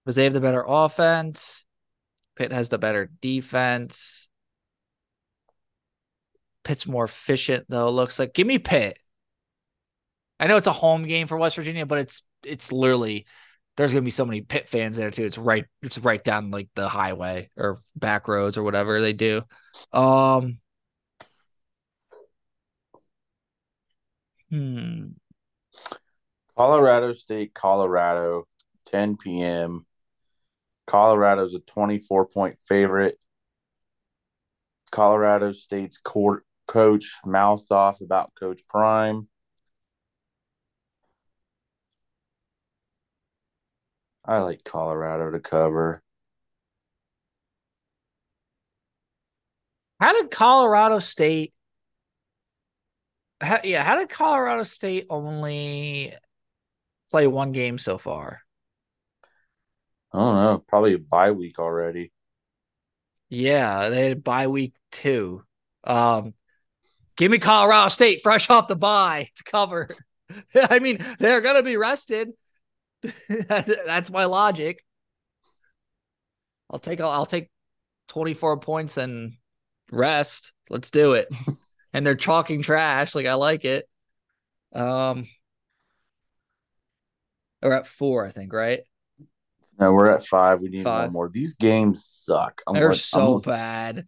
because 0.08 0.16
they 0.16 0.24
have 0.24 0.32
the 0.32 0.40
better 0.40 0.64
offense. 0.66 1.66
Pitt 2.34 2.50
has 2.50 2.70
the 2.70 2.78
better 2.78 3.10
defense. 3.20 4.30
Pitt's 6.64 6.86
more 6.86 7.04
efficient 7.04 7.66
though. 7.68 7.90
Looks 7.90 8.18
like. 8.18 8.32
Give 8.32 8.46
me 8.46 8.58
Pitt. 8.58 8.98
I 10.40 10.46
know 10.46 10.56
it's 10.56 10.66
a 10.66 10.72
home 10.72 11.06
game 11.06 11.26
for 11.26 11.36
West 11.36 11.56
Virginia, 11.56 11.84
but 11.84 11.98
it's 11.98 12.22
it's 12.42 12.72
literally 12.72 13.26
there's 13.78 13.92
gonna 13.92 14.02
be 14.02 14.10
so 14.10 14.26
many 14.26 14.40
Pitt 14.40 14.68
fans 14.68 14.96
there 14.96 15.12
too. 15.12 15.24
It's 15.24 15.38
right 15.38 15.64
it's 15.82 15.98
right 15.98 16.22
down 16.22 16.50
like 16.50 16.68
the 16.74 16.88
highway 16.88 17.48
or 17.56 17.78
back 17.94 18.26
roads 18.26 18.58
or 18.58 18.64
whatever 18.64 19.00
they 19.00 19.12
do. 19.12 19.42
Um. 19.92 20.58
Hmm. 24.50 25.10
Colorado 26.56 27.12
State, 27.12 27.54
Colorado, 27.54 28.48
10 28.86 29.16
p.m. 29.16 29.86
Colorado's 30.88 31.54
a 31.54 31.60
24 31.60 32.26
point 32.26 32.58
favorite. 32.60 33.16
Colorado 34.90 35.52
State's 35.52 35.98
court 35.98 36.44
coach 36.66 37.12
mouthed 37.24 37.70
off 37.70 38.00
about 38.00 38.32
Coach 38.34 38.62
Prime. 38.68 39.28
I 44.28 44.42
like 44.42 44.62
Colorado 44.62 45.30
to 45.30 45.40
cover. 45.40 46.02
How 49.98 50.12
did 50.12 50.30
Colorado 50.30 50.98
State? 50.98 51.54
How, 53.40 53.60
yeah, 53.64 53.82
how 53.82 53.96
did 53.96 54.10
Colorado 54.10 54.64
State 54.64 55.06
only 55.08 56.14
play 57.10 57.26
one 57.26 57.52
game 57.52 57.78
so 57.78 57.96
far? 57.96 58.42
I 60.12 60.18
don't 60.18 60.36
know. 60.36 60.64
Probably 60.68 60.92
a 60.92 60.98
bye 60.98 61.30
week 61.30 61.58
already. 61.58 62.12
Yeah, 63.30 63.88
they 63.88 64.08
had 64.10 64.18
a 64.18 64.20
bye 64.20 64.48
week 64.48 64.74
two. 64.92 65.42
Um, 65.84 66.34
give 67.16 67.30
me 67.30 67.38
Colorado 67.38 67.88
State 67.88 68.20
fresh 68.22 68.50
off 68.50 68.68
the 68.68 68.76
bye 68.76 69.30
to 69.36 69.44
cover. 69.44 69.88
I 70.54 70.80
mean, 70.80 71.02
they're 71.18 71.40
gonna 71.40 71.62
be 71.62 71.78
rested. 71.78 72.28
That's 73.28 74.10
my 74.10 74.24
logic. 74.24 74.84
I'll 76.70 76.78
take 76.78 77.00
I'll 77.00 77.26
take 77.26 77.50
24 78.08 78.58
points 78.60 78.96
and 78.96 79.34
rest. 79.90 80.52
Let's 80.70 80.90
do 80.90 81.12
it. 81.12 81.28
and 81.92 82.06
they're 82.06 82.14
chalking 82.14 82.62
trash. 82.62 83.14
Like 83.14 83.26
I 83.26 83.34
like 83.34 83.64
it. 83.64 83.86
Um 84.72 85.26
we're 87.62 87.72
at 87.72 87.86
four, 87.86 88.24
I 88.26 88.30
think, 88.30 88.52
right? 88.52 88.80
No, 89.80 89.92
we're 89.92 90.10
at 90.10 90.24
five. 90.24 90.60
We 90.60 90.68
need 90.68 90.84
Five. 90.84 91.04
one 91.06 91.12
more. 91.12 91.28
These 91.28 91.54
games 91.54 92.04
suck. 92.04 92.62
I'm 92.66 92.74
They're 92.74 92.90
like- 92.90 92.98
so 92.98 93.32
I'm- 93.34 93.40
bad. 93.40 94.06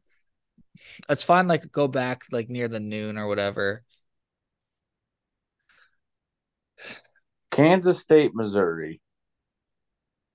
It's 1.09 1.23
fine, 1.23 1.47
like 1.47 1.71
go 1.71 1.89
back 1.89 2.23
like 2.33 2.49
near 2.49 2.67
the 2.67 2.81
noon 2.81 3.19
or 3.19 3.29
whatever. 3.29 3.83
Kansas 7.53 8.01
State, 8.01 8.35
Missouri. 8.35 9.01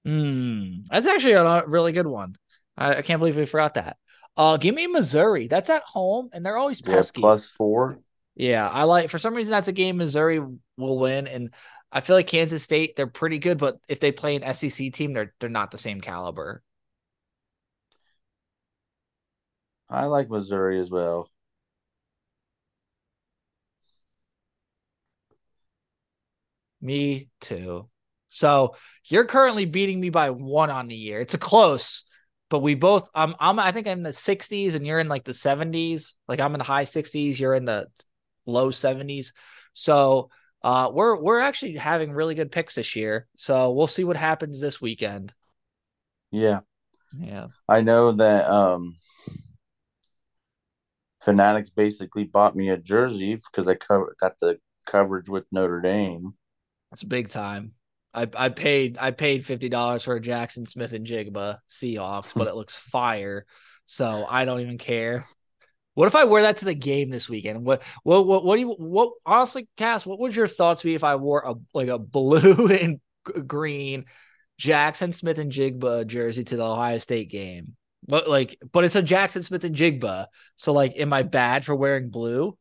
Hmm, 0.06 0.82
that's 0.89 1.08
actually 1.08 1.34
a 1.34 1.65
really 1.65 1.91
good 1.91 2.08
one. 2.08 2.36
I, 2.78 2.97
I 2.97 3.01
can't 3.01 3.19
believe 3.19 3.38
we 3.38 3.45
forgot 3.45 3.73
that. 3.75 3.97
Uh, 4.38 4.58
give 4.58 4.75
me 4.75 4.88
Missouri. 4.88 5.47
That's 5.47 5.69
at 5.69 5.84
home, 5.84 6.30
and 6.34 6.45
they're 6.45 6.58
always 6.58 6.82
Yeah, 6.82 7.04
pesky. 7.04 7.38
plus 7.43 7.47
four. 7.49 7.99
Yeah, 8.36 8.67
I 8.69 8.84
like. 8.84 9.10
For 9.10 9.17
some 9.19 9.36
reason, 9.36 9.51
that's 9.51 9.67
a 9.69 9.73
game 9.73 9.97
Missouri 9.97 10.39
will 10.78 10.99
win, 10.99 11.28
and 11.28 11.54
I 11.91 12.01
feel 12.01 12.15
like 12.17 12.28
Kansas 12.28 12.63
State 12.63 12.95
they're 12.95 13.08
pretty 13.08 13.39
good, 13.39 13.58
but 13.60 13.80
if 13.89 13.99
they 13.99 14.12
play 14.12 14.36
an 14.36 14.43
SEC 14.43 14.91
team, 14.91 15.13
they're 15.13 15.34
they're 15.39 15.49
not 15.49 15.71
the 15.71 15.78
same 15.78 16.01
caliber. 16.01 16.63
I 19.89 20.06
like 20.06 20.30
Missouri 20.30 20.80
as 20.80 20.91
well. 20.91 21.32
Me 26.86 27.30
too. 27.41 27.89
So 28.30 28.76
you're 29.06 29.26
currently 29.26 29.65
beating 29.65 30.00
me 30.00 30.10
by 30.10 30.30
one 30.30 30.69
on 30.69 30.88
the 30.88 30.95
year. 30.95 31.21
It's 31.21 31.34
a 31.34 31.38
close, 31.39 32.04
but 32.50 32.60
we 32.60 32.76
both. 32.76 33.10
I'm. 33.15 33.36
I'm. 33.39 33.60
I 33.60 33.71
think 33.71 33.88
I'm 33.88 34.00
in 34.00 34.04
the 34.04 34.13
60s, 34.13 34.76
and 34.76 34.86
you're 34.86 35.00
in 35.00 35.10
like 35.10 35.24
the 35.24 35.34
70s. 35.34 36.15
Like 36.28 36.39
I'm 36.39 36.54
in 36.54 36.60
the 36.60 36.65
high 36.65 36.84
60s. 36.84 37.39
You're 37.39 37.56
in 37.56 37.65
the 37.65 37.88
low 38.45 38.71
70s. 38.71 39.34
So, 39.74 40.30
Uh, 40.63 40.89
we're 40.91 41.15
we're 41.21 41.39
actually 41.39 41.76
having 41.76 42.12
really 42.12 42.36
good 42.36 42.52
picks 42.52 42.76
this 42.76 42.95
year, 42.95 43.28
so 43.38 43.71
we'll 43.71 43.88
see 43.88 44.04
what 44.04 44.17
happens 44.17 44.60
this 44.60 44.82
weekend. 44.82 45.34
Yeah, 46.32 46.62
Yeah, 47.17 47.48
I 47.67 47.82
know 47.82 48.12
that 48.13 48.50
um 48.50 48.98
Fanatics 51.19 51.69
basically 51.69 52.24
bought 52.24 52.56
me 52.56 52.69
a 52.69 52.78
jersey 52.78 53.36
because 53.36 53.67
I 53.67 53.76
cover, 53.76 54.15
got 54.21 54.39
the 54.39 54.62
coverage 54.86 55.28
with 55.28 55.45
Notre 55.52 55.82
Dame. 55.82 56.36
It's 56.95 57.03
big 57.03 57.27
time. 57.27 57.73
I 58.13 58.25
I 58.34 58.47
paid 58.47 58.97
I 58.97 59.12
paid 59.12 59.45
fifty 59.45 59.67
dollars 59.67 60.03
for 60.03 60.15
a 60.15 60.21
Jaxon 60.21 60.65
Smith-Njigba 60.65 61.58
Seahawks, 61.69 62.34
but 62.34 62.43
hmm. 62.43 62.47
it 62.47 62.55
looks 62.55 62.73
fire, 62.73 63.45
so 63.86 64.25
I 64.29 64.45
don't 64.45 64.62
even 64.62 64.77
care. 64.77 65.27
What 65.93 66.08
if 66.08 66.15
I 66.15 66.23
wear 66.23 66.43
that 66.43 66.55
to 66.58 66.65
the 66.65 66.73
game 66.73 67.10
this 67.10 67.27
weekend? 67.27 67.65
What 67.65 67.84
what 68.03 68.25
what 68.25 68.45
what 68.45 68.55
do 68.55 68.62
you 68.62 68.69
what 68.69 69.12
honestly, 69.25 69.67
Cass? 69.75 70.05
What 70.05 70.19
would 70.19 70.38
your 70.38 70.47
thoughts 70.47 70.84
be 70.84 70.95
if 70.95 71.03
I 71.03 71.17
wore 71.17 71.43
a 71.45 71.55
like 71.73 71.89
a 71.89 71.99
blue 71.99 72.69
and 72.69 73.01
green 73.45 74.05
Jaxon 74.58 75.13
Smith-Njigba 75.13 76.08
jersey 76.08 76.45
to 76.45 76.55
the 76.55 76.65
Ohio 76.65 76.97
State 76.99 77.29
game? 77.29 77.75
But 78.08 78.29
like, 78.29 78.58
but 78.71 78.86
it's 78.86 78.95
a 78.95 79.03
Jaxon 79.03 79.43
Smith-Njigba. 79.43 80.27
So 80.55 80.71
like, 80.71 80.93
am 80.95 81.12
I 81.12 81.23
bad 81.23 81.65
for 81.65 81.75
wearing 81.75 82.10
blue? 82.10 82.58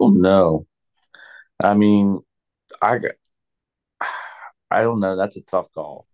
Oh 0.00 0.10
no, 0.10 0.67
I 1.60 1.74
mean, 1.74 2.20
I 2.82 3.00
I 4.70 4.82
don't 4.82 5.00
know. 5.00 5.16
That's 5.16 5.36
a 5.36 5.42
tough 5.42 5.72
call. 5.72 6.06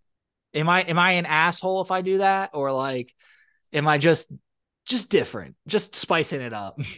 Am 0.53 0.69
I 0.69 0.81
am 0.81 0.97
I 0.97 1.13
an 1.13 1.25
asshole 1.25 1.81
if 1.81 1.91
I 1.91 2.01
do 2.01 2.19
that, 2.19 2.51
or 2.53 2.71
like, 2.71 3.13
am 3.73 3.87
I 3.87 3.97
just 3.97 4.31
just 4.85 5.09
different, 5.09 5.55
just 5.67 5.95
spicing 5.95 6.41
it 6.41 6.53
up? 6.53 6.79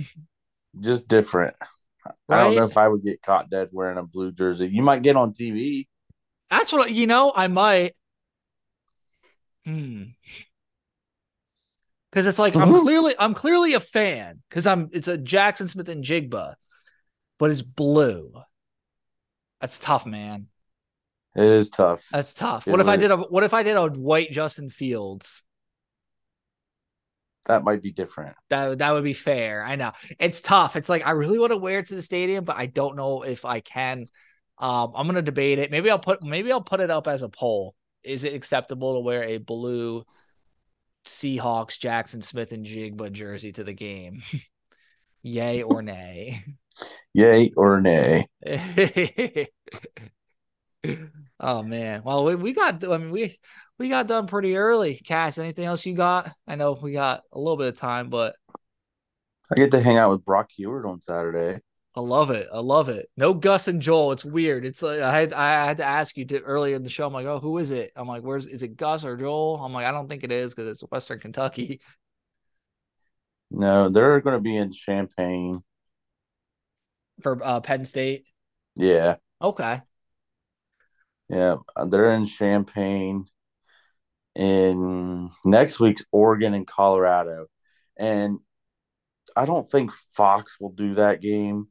Just 0.79 1.07
different. 1.07 1.55
I 2.29 2.43
don't 2.43 2.53
know 2.53 2.63
if 2.63 2.77
I 2.77 2.87
would 2.87 3.01
get 3.01 3.23
caught 3.23 3.49
dead 3.49 3.69
wearing 3.71 3.97
a 3.97 4.03
blue 4.03 4.31
jersey. 4.31 4.67
You 4.67 4.83
might 4.83 5.01
get 5.01 5.15
on 5.15 5.33
TV. 5.33 5.87
That's 6.51 6.71
what 6.71 6.91
you 6.91 7.07
know. 7.07 7.33
I 7.35 7.47
might. 7.47 7.93
Hmm. 9.65 10.13
Because 12.11 12.27
it's 12.27 12.37
like 12.37 12.55
I'm 12.55 12.71
Mhm. 12.71 12.81
clearly 12.83 13.15
I'm 13.17 13.33
clearly 13.33 13.73
a 13.73 13.79
fan 13.79 14.41
because 14.49 14.67
I'm 14.67 14.89
it's 14.93 15.07
a 15.07 15.17
Jaxon 15.17 15.67
Smith-Njigba, 15.67 16.55
but 17.37 17.49
it's 17.49 17.61
blue. 17.61 18.33
That's 19.61 19.79
tough, 19.79 20.05
man. 20.05 20.47
It 21.35 21.43
is 21.43 21.69
tough. 21.69 22.07
That's 22.11 22.33
tough. 22.33 22.67
It 22.67 22.71
What 22.71 22.79
if 22.79 22.87
I 22.87 22.97
did 22.97 23.11
a 23.11 23.17
what 23.17 23.43
if 23.43 23.53
I 23.53 23.63
did 23.63 23.77
a 23.77 23.87
white 23.87 24.31
Justin 24.31 24.69
Fields? 24.69 25.43
That 27.45 27.63
might 27.63 27.81
be 27.81 27.91
different. 27.91 28.35
That 28.49 28.79
that 28.79 28.93
would 28.93 29.03
be 29.03 29.13
fair. 29.13 29.63
I 29.63 29.75
know 29.75 29.91
it's 30.19 30.41
tough. 30.41 30.75
It's 30.75 30.89
like 30.89 31.05
I 31.05 31.11
really 31.11 31.39
want 31.39 31.51
to 31.51 31.57
wear 31.57 31.79
it 31.79 31.87
to 31.89 31.95
the 31.95 32.01
stadium, 32.01 32.43
but 32.43 32.57
I 32.57 32.65
don't 32.65 32.95
know 32.95 33.21
if 33.21 33.45
I 33.45 33.59
can. 33.59 34.07
Um, 34.57 34.93
I'm 34.95 35.05
gonna 35.05 35.21
debate 35.21 35.59
it. 35.59 35.69
Maybe 35.69 35.89
I'll 35.91 35.99
put 35.99 36.23
maybe 36.23 36.51
I'll 36.51 36.61
put 36.61 36.81
it 36.81 36.89
up 36.89 37.07
as 37.07 37.21
a 37.21 37.29
poll. 37.29 37.75
Is 38.03 38.23
it 38.23 38.33
acceptable 38.33 38.95
to 38.95 38.99
wear 39.01 39.23
a 39.23 39.37
blue 39.37 40.03
Seahawks 41.05 41.77
Jaxon 41.77 42.23
Smith-Njigba 42.23 43.11
jersey 43.11 43.51
to 43.53 43.63
the 43.63 43.73
game? 43.73 44.21
Yay 45.21 45.61
or 45.61 45.81
nay? 45.81 46.43
Yay 47.13 47.51
or 47.55 47.81
nay? 47.81 48.27
oh 51.39 51.63
man. 51.63 52.03
Well, 52.03 52.25
we, 52.25 52.35
we 52.35 52.53
got 52.53 52.83
I 52.83 52.97
mean 52.97 53.11
we 53.11 53.39
we 53.79 53.89
got 53.89 54.07
done 54.07 54.27
pretty 54.27 54.55
early. 54.57 55.01
Cass, 55.05 55.37
anything 55.37 55.65
else 55.65 55.85
you 55.85 55.95
got? 55.95 56.31
I 56.47 56.55
know 56.55 56.77
we 56.81 56.93
got 56.93 57.23
a 57.31 57.39
little 57.39 57.57
bit 57.57 57.67
of 57.67 57.75
time, 57.75 58.09
but 58.09 58.35
I 59.51 59.55
get 59.55 59.71
to 59.71 59.81
hang 59.81 59.97
out 59.97 60.11
with 60.11 60.25
Brock 60.25 60.49
Huard 60.57 60.85
on 60.85 61.01
Saturday. 61.01 61.61
I 61.95 61.99
love 62.01 62.29
it. 62.29 62.47
I 62.53 62.59
love 62.59 62.89
it. 62.89 63.09
No 63.17 63.33
Gus 63.33 63.67
and 63.67 63.81
Joel. 63.81 64.11
It's 64.11 64.23
weird. 64.23 64.65
It's 64.65 64.83
like 64.83 64.99
I 64.99 65.19
had 65.19 65.33
I 65.33 65.65
had 65.65 65.77
to 65.77 65.83
ask 65.83 66.15
you 66.15 66.25
to, 66.25 66.41
earlier 66.41 66.75
in 66.75 66.83
the 66.83 66.89
show. 66.89 67.07
I'm 67.07 67.13
like, 67.13 67.25
oh, 67.25 67.39
who 67.39 67.57
is 67.57 67.71
it? 67.71 67.91
I'm 67.95 68.07
like, 68.07 68.21
where's 68.21 68.45
is 68.45 68.61
it 68.61 68.77
Gus 68.77 69.03
or 69.03 69.17
Joel? 69.17 69.59
I'm 69.63 69.73
like, 69.73 69.87
I 69.87 69.91
don't 69.91 70.07
think 70.07 70.23
it 70.23 70.31
is 70.31 70.53
because 70.53 70.69
it's 70.69 70.81
Western 70.91 71.19
Kentucky. 71.19 71.81
No, 73.49 73.89
they're 73.89 74.19
going 74.21 74.35
to 74.35 74.41
be 74.41 74.57
in 74.57 74.71
Champaign. 74.71 75.63
For 77.21 77.39
uh, 77.43 77.59
Penn 77.61 77.85
State. 77.85 78.27
Yeah, 78.75 79.17
Okay. 79.41 79.81
yeah, 81.29 81.57
they're 81.87 82.13
in 82.13 82.25
Champaign. 82.25 83.25
In 84.35 85.31
next 85.45 85.79
week's 85.79 86.03
Oregon 86.11 86.53
and 86.53 86.67
Colorado, 86.67 87.47
and 87.97 88.37
I 89.35 89.45
don't 89.45 89.67
think 89.69 89.91
Fox 90.11 90.57
will 90.59 90.71
do 90.71 90.93
that 90.95 91.21
game. 91.21 91.69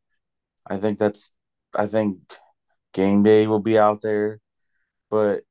I 0.66 0.78
think 0.78 0.98
that's, 0.98 1.32
I 1.74 1.87
think 1.87 2.18
game 2.94 3.22
day 3.22 3.46
will 3.46 3.61
be 3.61 3.78
out 3.78 4.02
there, 4.02 4.40
but 5.11 5.42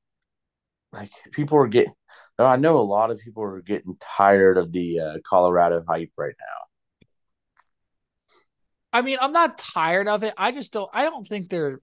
like 0.91 1.11
people 1.31 1.57
are 1.57 1.67
getting. 1.67 1.93
I 2.39 2.57
know 2.57 2.77
a 2.77 2.81
lot 2.81 3.11
of 3.11 3.19
people 3.19 3.43
are 3.43 3.61
getting 3.61 3.97
tired 4.01 4.57
of 4.57 4.71
the 4.73 4.99
uh, 4.99 5.17
Colorado 5.25 5.83
hype 5.87 6.11
right 6.17 6.35
now. 6.39 6.61
I 8.95 9.01
mean, 9.01 9.17
I'm 9.19 9.33
not 9.33 9.57
tired 9.57 10.07
of 10.07 10.23
it. 10.23 10.33
I 10.37 10.53
just 10.53 10.71
don't. 10.71 10.89
I 10.93 11.03
don't 11.03 11.27
think 11.27 11.49
they're. 11.49 11.81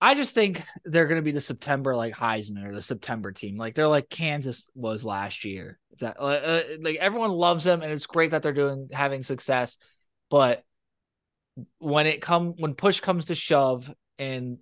I 0.00 0.16
just 0.16 0.34
think 0.34 0.64
they're 0.84 1.06
going 1.06 1.20
to 1.20 1.24
be 1.24 1.30
the 1.30 1.40
September 1.40 1.94
like 1.94 2.14
Heisman 2.14 2.66
or 2.66 2.74
the 2.74 2.82
September 2.82 3.30
team. 3.30 3.56
Like 3.56 3.76
they're 3.76 3.86
like 3.86 4.10
Kansas 4.10 4.68
was 4.74 5.04
last 5.04 5.44
year. 5.44 5.78
That 6.00 6.16
uh, 6.18 6.24
uh, 6.24 6.62
like 6.80 6.96
everyone 6.96 7.30
loves 7.30 7.62
them 7.62 7.82
and 7.82 7.92
it's 7.92 8.06
great 8.06 8.32
that 8.32 8.42
they're 8.42 8.52
doing 8.52 8.88
having 8.92 9.22
success, 9.22 9.78
but 10.30 10.64
when 11.78 12.08
it 12.08 12.20
come 12.20 12.54
when 12.58 12.74
push 12.74 12.98
comes 12.98 13.26
to 13.26 13.36
shove 13.36 13.92
and 14.18 14.58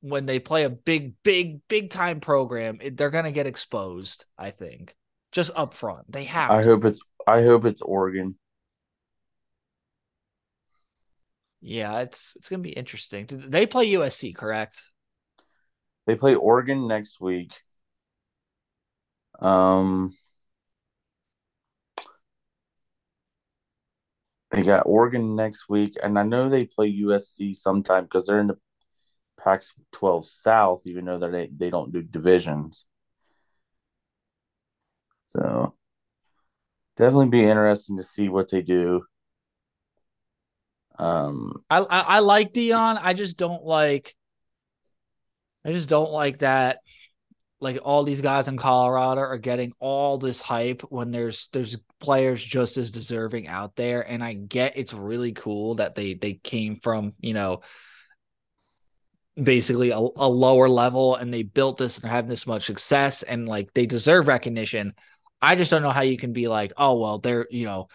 when 0.00 0.26
they 0.26 0.40
play 0.40 0.64
a 0.64 0.70
big 0.70 1.14
big 1.22 1.60
big 1.68 1.90
time 1.90 2.18
program, 2.18 2.78
it, 2.80 2.96
they're 2.96 3.10
going 3.10 3.26
to 3.26 3.32
get 3.32 3.46
exposed. 3.46 4.24
I 4.36 4.50
think 4.50 4.96
just 5.30 5.52
up 5.54 5.72
front 5.74 6.10
they 6.10 6.24
have. 6.24 6.50
I 6.50 6.62
to. 6.64 6.68
hope 6.70 6.84
it's. 6.84 6.98
I 7.28 7.42
hope 7.42 7.64
it's 7.64 7.80
Oregon. 7.80 8.34
Yeah, 11.60 12.00
it's 12.00 12.36
it's 12.36 12.48
gonna 12.48 12.62
be 12.62 12.70
interesting. 12.70 13.26
They 13.28 13.66
play 13.66 13.86
USC, 13.86 14.32
correct? 14.32 14.82
They 16.06 16.16
play 16.16 16.34
Oregon 16.34 16.86
next 16.88 17.20
week. 17.20 17.52
Um, 19.40 20.16
they 24.50 24.62
got 24.62 24.86
Oregon 24.86 25.36
next 25.36 25.68
week, 25.68 25.96
and 26.02 26.18
I 26.18 26.22
know 26.22 26.48
they 26.48 26.64
play 26.64 26.88
USC 26.88 27.54
sometime 27.54 28.04
because 28.04 28.26
they're 28.26 28.40
in 28.40 28.48
the 28.48 28.58
Pac-12 29.38 30.24
South, 30.24 30.82
even 30.86 31.04
though 31.06 31.18
they 31.18 31.48
they 31.56 31.70
don't 31.70 31.92
do 31.92 32.02
divisions. 32.02 32.86
So 35.26 35.74
definitely 36.96 37.28
be 37.28 37.44
interesting 37.44 37.96
to 37.98 38.02
see 38.02 38.28
what 38.28 38.50
they 38.50 38.62
do. 38.62 39.04
Um, 40.98 41.62
I, 41.70 41.78
I 41.78 42.00
I 42.00 42.18
like 42.20 42.52
Deion. 42.52 42.98
I 43.00 43.14
just 43.14 43.38
don't 43.38 43.64
like. 43.64 44.14
I 45.64 45.72
just 45.72 45.88
don't 45.88 46.10
like 46.10 46.38
that. 46.38 46.78
Like 47.60 47.78
all 47.82 48.04
these 48.04 48.20
guys 48.20 48.48
in 48.48 48.56
Colorado 48.56 49.20
are 49.20 49.38
getting 49.38 49.72
all 49.80 50.18
this 50.18 50.40
hype 50.40 50.82
when 50.90 51.10
there's 51.10 51.48
there's 51.52 51.76
players 52.00 52.42
just 52.42 52.76
as 52.76 52.90
deserving 52.90 53.48
out 53.48 53.76
there, 53.76 54.00
and 54.02 54.22
I 54.22 54.32
get 54.32 54.76
it's 54.76 54.92
really 54.94 55.32
cool 55.32 55.76
that 55.76 55.94
they 55.94 56.14
they 56.14 56.34
came 56.34 56.76
from 56.76 57.12
you 57.20 57.34
know 57.34 57.60
basically 59.40 59.90
a, 59.90 59.98
a 59.98 60.28
lower 60.28 60.68
level 60.68 61.14
and 61.14 61.32
they 61.32 61.44
built 61.44 61.78
this 61.78 61.96
and 61.96 62.04
are 62.06 62.08
having 62.08 62.28
this 62.28 62.46
much 62.46 62.66
success 62.66 63.22
and 63.22 63.48
like 63.48 63.72
they 63.72 63.86
deserve 63.86 64.26
recognition. 64.26 64.94
I 65.40 65.54
just 65.54 65.70
don't 65.70 65.82
know 65.82 65.90
how 65.90 66.02
you 66.02 66.16
can 66.16 66.32
be 66.32 66.48
like, 66.48 66.72
oh 66.76 67.00
well, 67.00 67.18
they're 67.18 67.46
you 67.50 67.66
know 67.66 67.88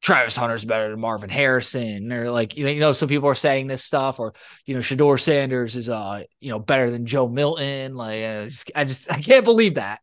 Travis 0.00 0.36
Hunter's 0.36 0.64
better 0.64 0.90
than 0.90 1.00
Marvin 1.00 1.28
Harrison, 1.28 2.12
or 2.12 2.30
like 2.30 2.56
you 2.56 2.80
know, 2.80 2.92
some 2.92 3.08
people 3.08 3.28
are 3.28 3.34
saying 3.34 3.66
this 3.66 3.84
stuff, 3.84 4.18
or 4.18 4.32
you 4.64 4.74
know, 4.74 4.80
Shedeur 4.80 5.20
Sanders 5.20 5.76
is 5.76 5.88
uh 5.88 6.22
you 6.40 6.50
know 6.50 6.58
better 6.58 6.90
than 6.90 7.06
Joe 7.06 7.28
Milton. 7.28 7.94
Like 7.94 8.24
I 8.24 8.44
just, 8.46 8.70
I 8.74 8.84
just 8.84 9.12
I 9.12 9.20
can't 9.20 9.44
believe 9.44 9.74
that. 9.74 10.00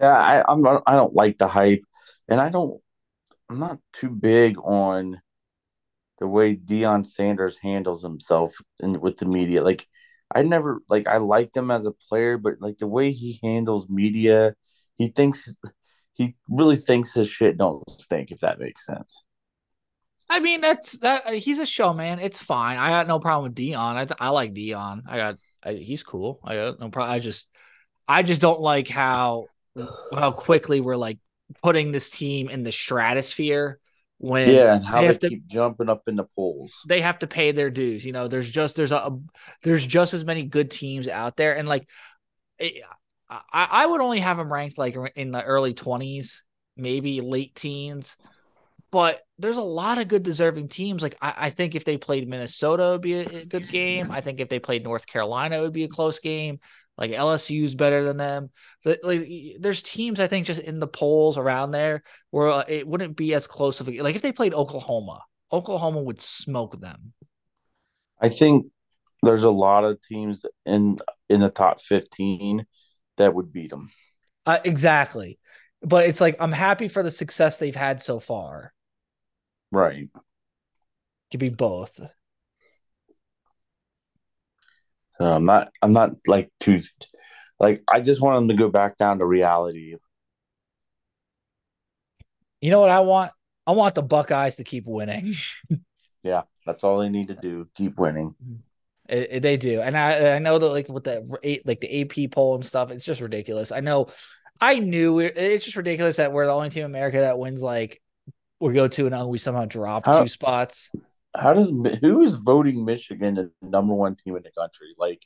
Yeah, 0.00 0.16
I, 0.16 0.44
I'm 0.50 0.64
I 0.86 0.94
don't 0.94 1.14
like 1.14 1.38
the 1.38 1.48
hype, 1.48 1.82
and 2.28 2.40
I 2.40 2.50
don't. 2.50 2.80
I'm 3.50 3.58
not 3.58 3.78
too 3.92 4.10
big 4.10 4.56
on 4.58 5.20
the 6.18 6.26
way 6.26 6.56
Deion 6.56 7.04
Sanders 7.04 7.58
handles 7.58 8.02
himself 8.02 8.54
in, 8.80 9.00
with 9.00 9.18
the 9.18 9.26
media. 9.26 9.62
Like, 9.62 9.86
I 10.34 10.42
never 10.42 10.80
like 10.88 11.06
I 11.06 11.18
liked 11.18 11.56
him 11.56 11.70
as 11.70 11.86
a 11.86 11.92
player, 11.92 12.38
but 12.38 12.54
like 12.60 12.78
the 12.78 12.86
way 12.86 13.12
he 13.12 13.40
handles 13.42 13.88
media, 13.88 14.54
he 14.98 15.08
thinks 15.08 15.54
he 16.14 16.36
really 16.48 16.76
thinks 16.76 17.14
his 17.14 17.28
shit 17.28 17.58
don't 17.58 17.82
stink. 17.90 18.30
If 18.30 18.40
that 18.40 18.58
makes 18.58 18.86
sense. 18.86 19.22
I 20.30 20.40
mean, 20.40 20.60
that's 20.60 20.92
that 20.98 21.26
uh, 21.26 21.32
he's 21.32 21.58
a 21.58 21.66
showman. 21.66 22.18
It's 22.18 22.42
fine. 22.42 22.78
I 22.78 22.88
got 22.88 23.06
no 23.06 23.18
problem 23.18 23.44
with 23.44 23.54
Deion. 23.54 23.76
I 23.76 24.06
I 24.18 24.30
like 24.30 24.54
Deion. 24.54 25.02
I 25.06 25.16
got 25.16 25.36
I, 25.62 25.74
he's 25.74 26.02
cool. 26.02 26.40
I 26.44 26.56
got 26.56 26.80
no 26.80 26.88
problem. 26.88 27.14
I 27.14 27.18
just 27.18 27.50
I 28.08 28.22
just 28.22 28.40
don't 28.40 28.60
like 28.60 28.88
how 28.88 29.46
how 30.14 30.32
quickly 30.32 30.80
we're 30.80 30.96
like 30.96 31.18
putting 31.62 31.92
this 31.92 32.10
team 32.10 32.48
in 32.48 32.62
the 32.62 32.72
stratosphere 32.72 33.78
when 34.18 34.48
yeah, 34.48 34.76
and 34.76 34.86
how 34.86 35.02
they 35.02 35.08
they, 35.08 35.18
to- 35.18 35.28
keep 35.28 35.46
jumping 35.46 35.88
up 35.88 36.02
in 36.06 36.16
the 36.16 36.24
polls. 36.36 36.72
they 36.88 37.00
have 37.00 37.18
to 37.18 37.26
pay 37.26 37.52
their 37.52 37.70
dues. 37.70 38.06
You 38.06 38.12
know, 38.12 38.28
there's 38.28 38.50
just 38.50 38.76
there's 38.76 38.92
a 38.92 39.18
there's 39.62 39.86
just 39.86 40.14
as 40.14 40.24
many 40.24 40.44
good 40.44 40.70
teams 40.70 41.08
out 41.08 41.36
there, 41.36 41.56
and 41.56 41.68
like 41.68 41.88
I 43.30 43.42
I 43.52 43.86
would 43.86 44.00
only 44.00 44.20
have 44.20 44.36
them 44.36 44.52
ranked 44.52 44.78
like 44.78 44.96
in 45.16 45.30
the 45.30 45.42
early 45.42 45.74
twenties, 45.74 46.44
maybe 46.76 47.20
late 47.20 47.54
teens. 47.54 48.16
But 48.90 49.20
there's 49.38 49.56
a 49.56 49.62
lot 49.62 49.98
of 49.98 50.06
good 50.06 50.22
deserving 50.22 50.68
teams. 50.68 51.02
Like 51.02 51.16
I, 51.20 51.34
I 51.36 51.50
think 51.50 51.74
if 51.74 51.84
they 51.84 51.96
played 51.96 52.28
Minnesota, 52.28 52.84
it 52.84 52.90
would 52.92 53.00
be 53.00 53.14
a, 53.14 53.22
a 53.22 53.44
good 53.44 53.68
game. 53.68 54.10
I 54.10 54.20
think 54.20 54.38
if 54.38 54.48
they 54.48 54.60
played 54.60 54.84
North 54.84 55.06
Carolina, 55.06 55.58
it 55.58 55.62
would 55.62 55.72
be 55.72 55.84
a 55.84 55.88
close 55.88 56.20
game. 56.20 56.60
Like 56.96 57.10
LSU's 57.10 57.74
better 57.74 58.04
than 58.04 58.18
them. 58.18 58.50
But 58.84 59.00
like, 59.02 59.28
there's 59.58 59.82
teams 59.82 60.20
I 60.20 60.28
think 60.28 60.46
just 60.46 60.60
in 60.60 60.78
the 60.78 60.86
polls 60.86 61.38
around 61.38 61.72
there 61.72 62.04
where 62.30 62.48
uh, 62.48 62.64
it 62.68 62.86
wouldn't 62.86 63.16
be 63.16 63.34
as 63.34 63.48
close 63.48 63.80
of 63.80 63.88
a 63.88 64.00
like 64.00 64.14
if 64.14 64.22
they 64.22 64.32
played 64.32 64.54
Oklahoma, 64.54 65.22
Oklahoma 65.52 66.00
would 66.00 66.22
smoke 66.22 66.80
them. 66.80 67.14
I 68.20 68.28
think 68.28 68.66
there's 69.24 69.42
a 69.42 69.50
lot 69.50 69.84
of 69.84 70.00
teams 70.02 70.46
in 70.64 70.98
in 71.28 71.40
the 71.40 71.50
top 71.50 71.80
15 71.80 72.64
that 73.16 73.34
would 73.34 73.52
beat 73.52 73.70
them. 73.70 73.90
Uh, 74.46 74.58
exactly. 74.64 75.38
But 75.82 76.06
it's 76.06 76.20
like 76.20 76.36
I'm 76.40 76.52
happy 76.52 76.88
for 76.88 77.02
the 77.02 77.10
success 77.10 77.58
they've 77.58 77.74
had 77.74 78.00
so 78.00 78.18
far. 78.18 78.72
Right. 79.70 80.08
Could 81.30 81.40
be 81.40 81.50
both. 81.50 82.00
So 85.12 85.24
I'm 85.24 85.44
not 85.44 85.70
I'm 85.82 85.92
not 85.92 86.12
like 86.26 86.50
too 86.58 86.80
like 87.60 87.82
I 87.88 88.00
just 88.00 88.20
want 88.20 88.36
them 88.36 88.48
to 88.48 88.60
go 88.60 88.68
back 88.68 88.96
down 88.96 89.18
to 89.18 89.26
reality. 89.26 89.96
You 92.60 92.70
know 92.70 92.80
what 92.80 92.90
I 92.90 93.00
want? 93.00 93.32
I 93.66 93.72
want 93.72 93.94
the 93.94 94.02
Buckeyes 94.02 94.56
to 94.56 94.64
keep 94.64 94.84
winning. 94.86 95.34
Yeah, 96.24 96.44
that's 96.64 96.82
all 96.82 97.00
they 97.00 97.10
need 97.10 97.28
to 97.28 97.34
do. 97.34 97.68
Keep 97.74 97.98
winning. 97.98 98.34
It- 99.08 99.28
it- 99.32 99.40
they 99.40 99.56
do, 99.56 99.80
and 99.82 99.96
I 99.96 100.36
I 100.36 100.38
know 100.38 100.58
that 100.58 100.68
like 100.68 100.88
with 100.88 101.04
the 101.04 101.26
eight 101.42 101.66
like 101.66 101.80
the 101.80 102.00
AP 102.02 102.28
poll 102.32 102.54
and 102.54 102.64
stuff, 102.64 102.90
it's 102.90 103.04
just 103.04 103.20
ridiculous. 103.20 103.70
I 103.72 103.80
know, 103.80 104.06
I 104.60 104.78
knew 104.78 105.18
it, 105.18 105.36
it's 105.36 105.64
just 105.64 105.76
ridiculous 105.76 106.16
that 106.16 106.32
we're 106.32 106.46
the 106.46 106.52
only 106.52 106.70
team 106.70 106.84
in 106.84 106.90
America 106.90 107.18
that 107.18 107.38
wins 107.38 107.62
like 107.62 108.00
we 108.60 108.72
go 108.72 108.88
two 108.88 109.06
and 109.06 109.14
zero, 109.14 109.26
we 109.26 109.36
somehow 109.38 109.66
drop 109.66 110.06
How- 110.06 110.20
two 110.22 110.28
spots. 110.28 110.90
How 111.36 111.52
does 111.52 111.70
who 112.00 112.22
is 112.22 112.36
voting 112.36 112.84
Michigan 112.84 113.34
the 113.34 113.50
number 113.60 113.92
one 113.92 114.14
team 114.16 114.36
in 114.36 114.42
the 114.42 114.52
country? 114.52 114.94
Like 114.96 115.20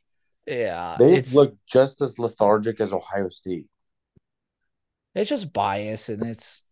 Yeah, 0.46 0.96
they 0.98 1.20
look 1.34 1.54
just 1.70 2.00
as 2.00 2.18
lethargic 2.18 2.80
as 2.80 2.92
Ohio 2.92 3.28
State. 3.28 3.66
it's 5.14 5.28
just 5.30 5.52
bias, 5.52 6.08
and 6.08 6.24
it's 6.24 6.64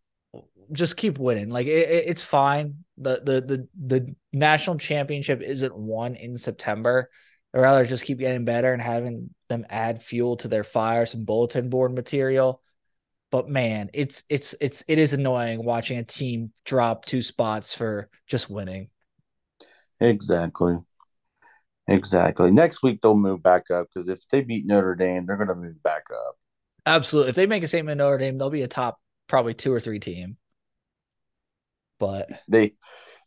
just 0.73 0.97
keep 0.97 1.19
winning. 1.19 1.51
Like 1.51 1.67
it, 1.67 1.89
it- 1.89 2.05
it's 2.09 2.23
fine. 2.23 2.85
The 2.99 3.21
the 3.23 3.41
the 3.41 3.69
the 3.87 4.15
national 4.33 4.79
championship 4.79 5.43
isn't 5.43 5.77
won 5.77 6.15
in 6.15 6.39
September. 6.39 7.11
I'd 7.55 7.61
rather 7.61 7.85
just 7.85 8.05
keep 8.05 8.19
getting 8.19 8.45
better 8.45 8.73
and 8.73 8.83
having 8.83 9.31
them 9.49 9.67
add 9.71 10.03
fuel 10.03 10.37
to 10.39 10.49
their 10.49 10.65
fire, 10.65 11.07
some 11.07 11.25
bulletin 11.25 11.69
board 11.71 11.95
material. 11.95 12.63
But 13.31 13.49
man, 13.49 13.91
it's 13.93 14.25
it's 14.31 14.55
it's 14.61 14.85
it 14.89 14.99
is 14.99 15.13
annoying 15.13 15.65
watching 15.65 15.99
a 15.99 16.05
team 16.05 16.53
drop 16.65 17.05
two 17.05 17.23
spots 17.23 17.75
for 17.75 18.09
just 18.27 18.49
winning. 18.51 18.89
Exactly. 20.01 20.79
Exactly. 21.89 22.51
Next 22.51 22.83
week 22.83 23.01
they'll 23.01 23.17
move 23.17 23.43
back 23.43 23.71
up 23.71 23.89
because 23.93 24.09
if 24.09 24.27
they 24.29 24.41
beat 24.41 24.67
Notre 24.67 24.95
Dame, 24.95 25.25
they're 25.25 25.37
going 25.37 25.49
to 25.49 25.55
move 25.55 25.83
back 25.83 26.05
up. 26.13 26.37
Absolutely. 26.85 27.31
If 27.31 27.37
they 27.37 27.47
make 27.47 27.63
a 27.63 27.67
statement 27.67 27.93
in 27.93 27.99
Notre 27.99 28.19
Dame, 28.19 28.39
they'll 28.39 28.51
be 28.51 28.63
a 28.63 28.69
top 28.69 28.99
probably 29.29 29.55
two 29.55 29.73
or 29.73 29.81
three 29.81 29.99
team. 30.01 30.37
But 31.99 32.29
They, 32.49 32.75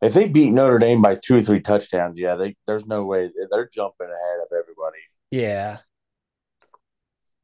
if 0.02 0.14
they 0.14 0.28
beat 0.28 0.52
Notre 0.52 0.78
Dame 0.80 1.02
by 1.02 1.16
two 1.16 1.38
or 1.38 1.42
three 1.42 1.62
touchdowns, 1.62 2.18
yeah, 2.18 2.36
they 2.36 2.56
there's 2.68 2.86
no 2.86 3.04
way 3.06 3.32
they're 3.52 3.68
jumping 3.68 4.08
ahead 4.08 4.40
of 4.42 4.48
everybody. 4.52 5.00
yeah, 5.32 5.80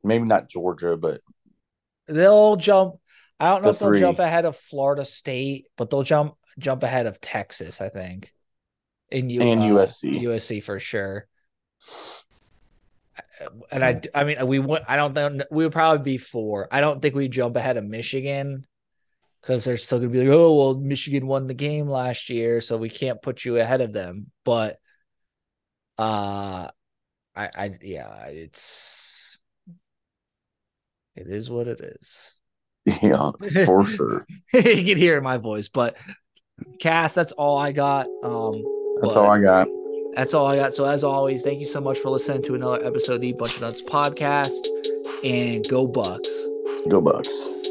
Maybe 0.04 0.26
not 0.26 0.48
Georgia, 0.50 0.96
but 0.96 1.22
they'll 2.08 2.56
jump. 2.56 2.96
I 3.40 3.50
don't 3.50 3.64
know 3.64 3.70
The 3.70 3.74
if 3.74 3.80
they'll 3.80 3.90
three. 3.90 4.00
jump 4.00 4.20
ahead 4.20 4.46
of 4.46 4.56
Florida 4.56 5.04
State, 5.04 5.66
but 5.78 5.90
they'll 5.90 6.04
jump 6.04 6.36
jump 6.60 6.84
ahead 6.84 7.08
of 7.08 7.20
Texas, 7.20 7.82
I 7.82 7.90
think. 7.90 8.32
In 9.12 9.30
U- 9.30 9.42
And 9.42 9.60
uh, 9.60 9.64
USC. 9.70 10.22
USC 10.24 10.64
for 10.64 10.80
sure. 10.80 11.28
And 13.72 13.84
I, 13.84 14.02
I 14.14 14.24
mean, 14.24 14.46
we 14.48 14.60
would. 14.60 14.82
I 14.88 14.96
don't 14.98 15.14
think 15.14 15.44
we 15.52 15.64
would 15.64 15.74
probably 15.74 16.04
be 16.04 16.18
four. 16.18 16.68
I 16.72 16.82
don't 16.82 17.02
think 17.02 17.16
we 17.16 17.28
jump 17.28 17.56
ahead 17.56 17.78
of 17.78 17.84
Michigan 17.84 18.66
because 19.42 19.64
they're 19.64 19.78
still 19.78 20.00
gonna 20.00 20.10
be 20.10 20.20
like, 20.20 20.30
oh 20.30 20.56
well, 20.56 20.74
Michigan 20.76 21.28
won 21.28 21.48
the 21.48 21.54
game 21.54 21.88
last 21.88 22.30
year, 22.30 22.62
so 22.62 22.78
we 22.78 22.90
can't 22.90 23.22
put 23.22 23.46
you 23.46 23.58
ahead 23.58 23.82
of 23.82 23.94
them. 23.94 24.32
But, 24.44 24.80
uh, 25.98 26.70
I, 27.36 27.50
I, 27.56 27.78
yeah, 27.82 28.26
it's, 28.26 29.38
it 31.16 31.28
is 31.28 31.50
what 31.50 31.68
it 31.68 31.80
is. 31.80 32.40
yeah, 32.86 33.32
for 33.66 33.86
sure. 33.86 34.26
you 34.54 34.62
can 34.62 34.98
hear 34.98 35.22
my 35.22 35.38
voice, 35.38 35.70
but 35.70 35.96
Cass, 36.80 37.14
that's 37.14 37.32
all 37.34 37.58
I 37.58 37.72
got. 37.72 38.08
Um, 38.24 38.54
That's 39.02 39.14
but 39.14 39.18
all 39.18 39.30
I 39.30 39.40
got. 39.40 39.68
That's 40.16 40.34
all 40.34 40.46
I 40.46 40.56
got. 40.56 40.74
So 40.74 40.86
as 40.86 41.04
always, 41.04 41.44
thank 41.44 41.60
you 41.60 41.66
so 41.66 41.82
much 41.82 42.00
for 42.00 42.10
listening 42.10 42.42
to 42.44 42.56
another 42.56 42.84
episode 42.86 43.16
of 43.16 43.22
the 43.22 43.34
Bunch 43.34 43.56
of 43.58 43.62
Nuts 43.62 43.82
podcast, 43.82 44.66
and 45.26 45.68
go 45.68 45.86
Bucks. 45.86 46.48
Go 46.88 47.02
Bucks. 47.02 47.65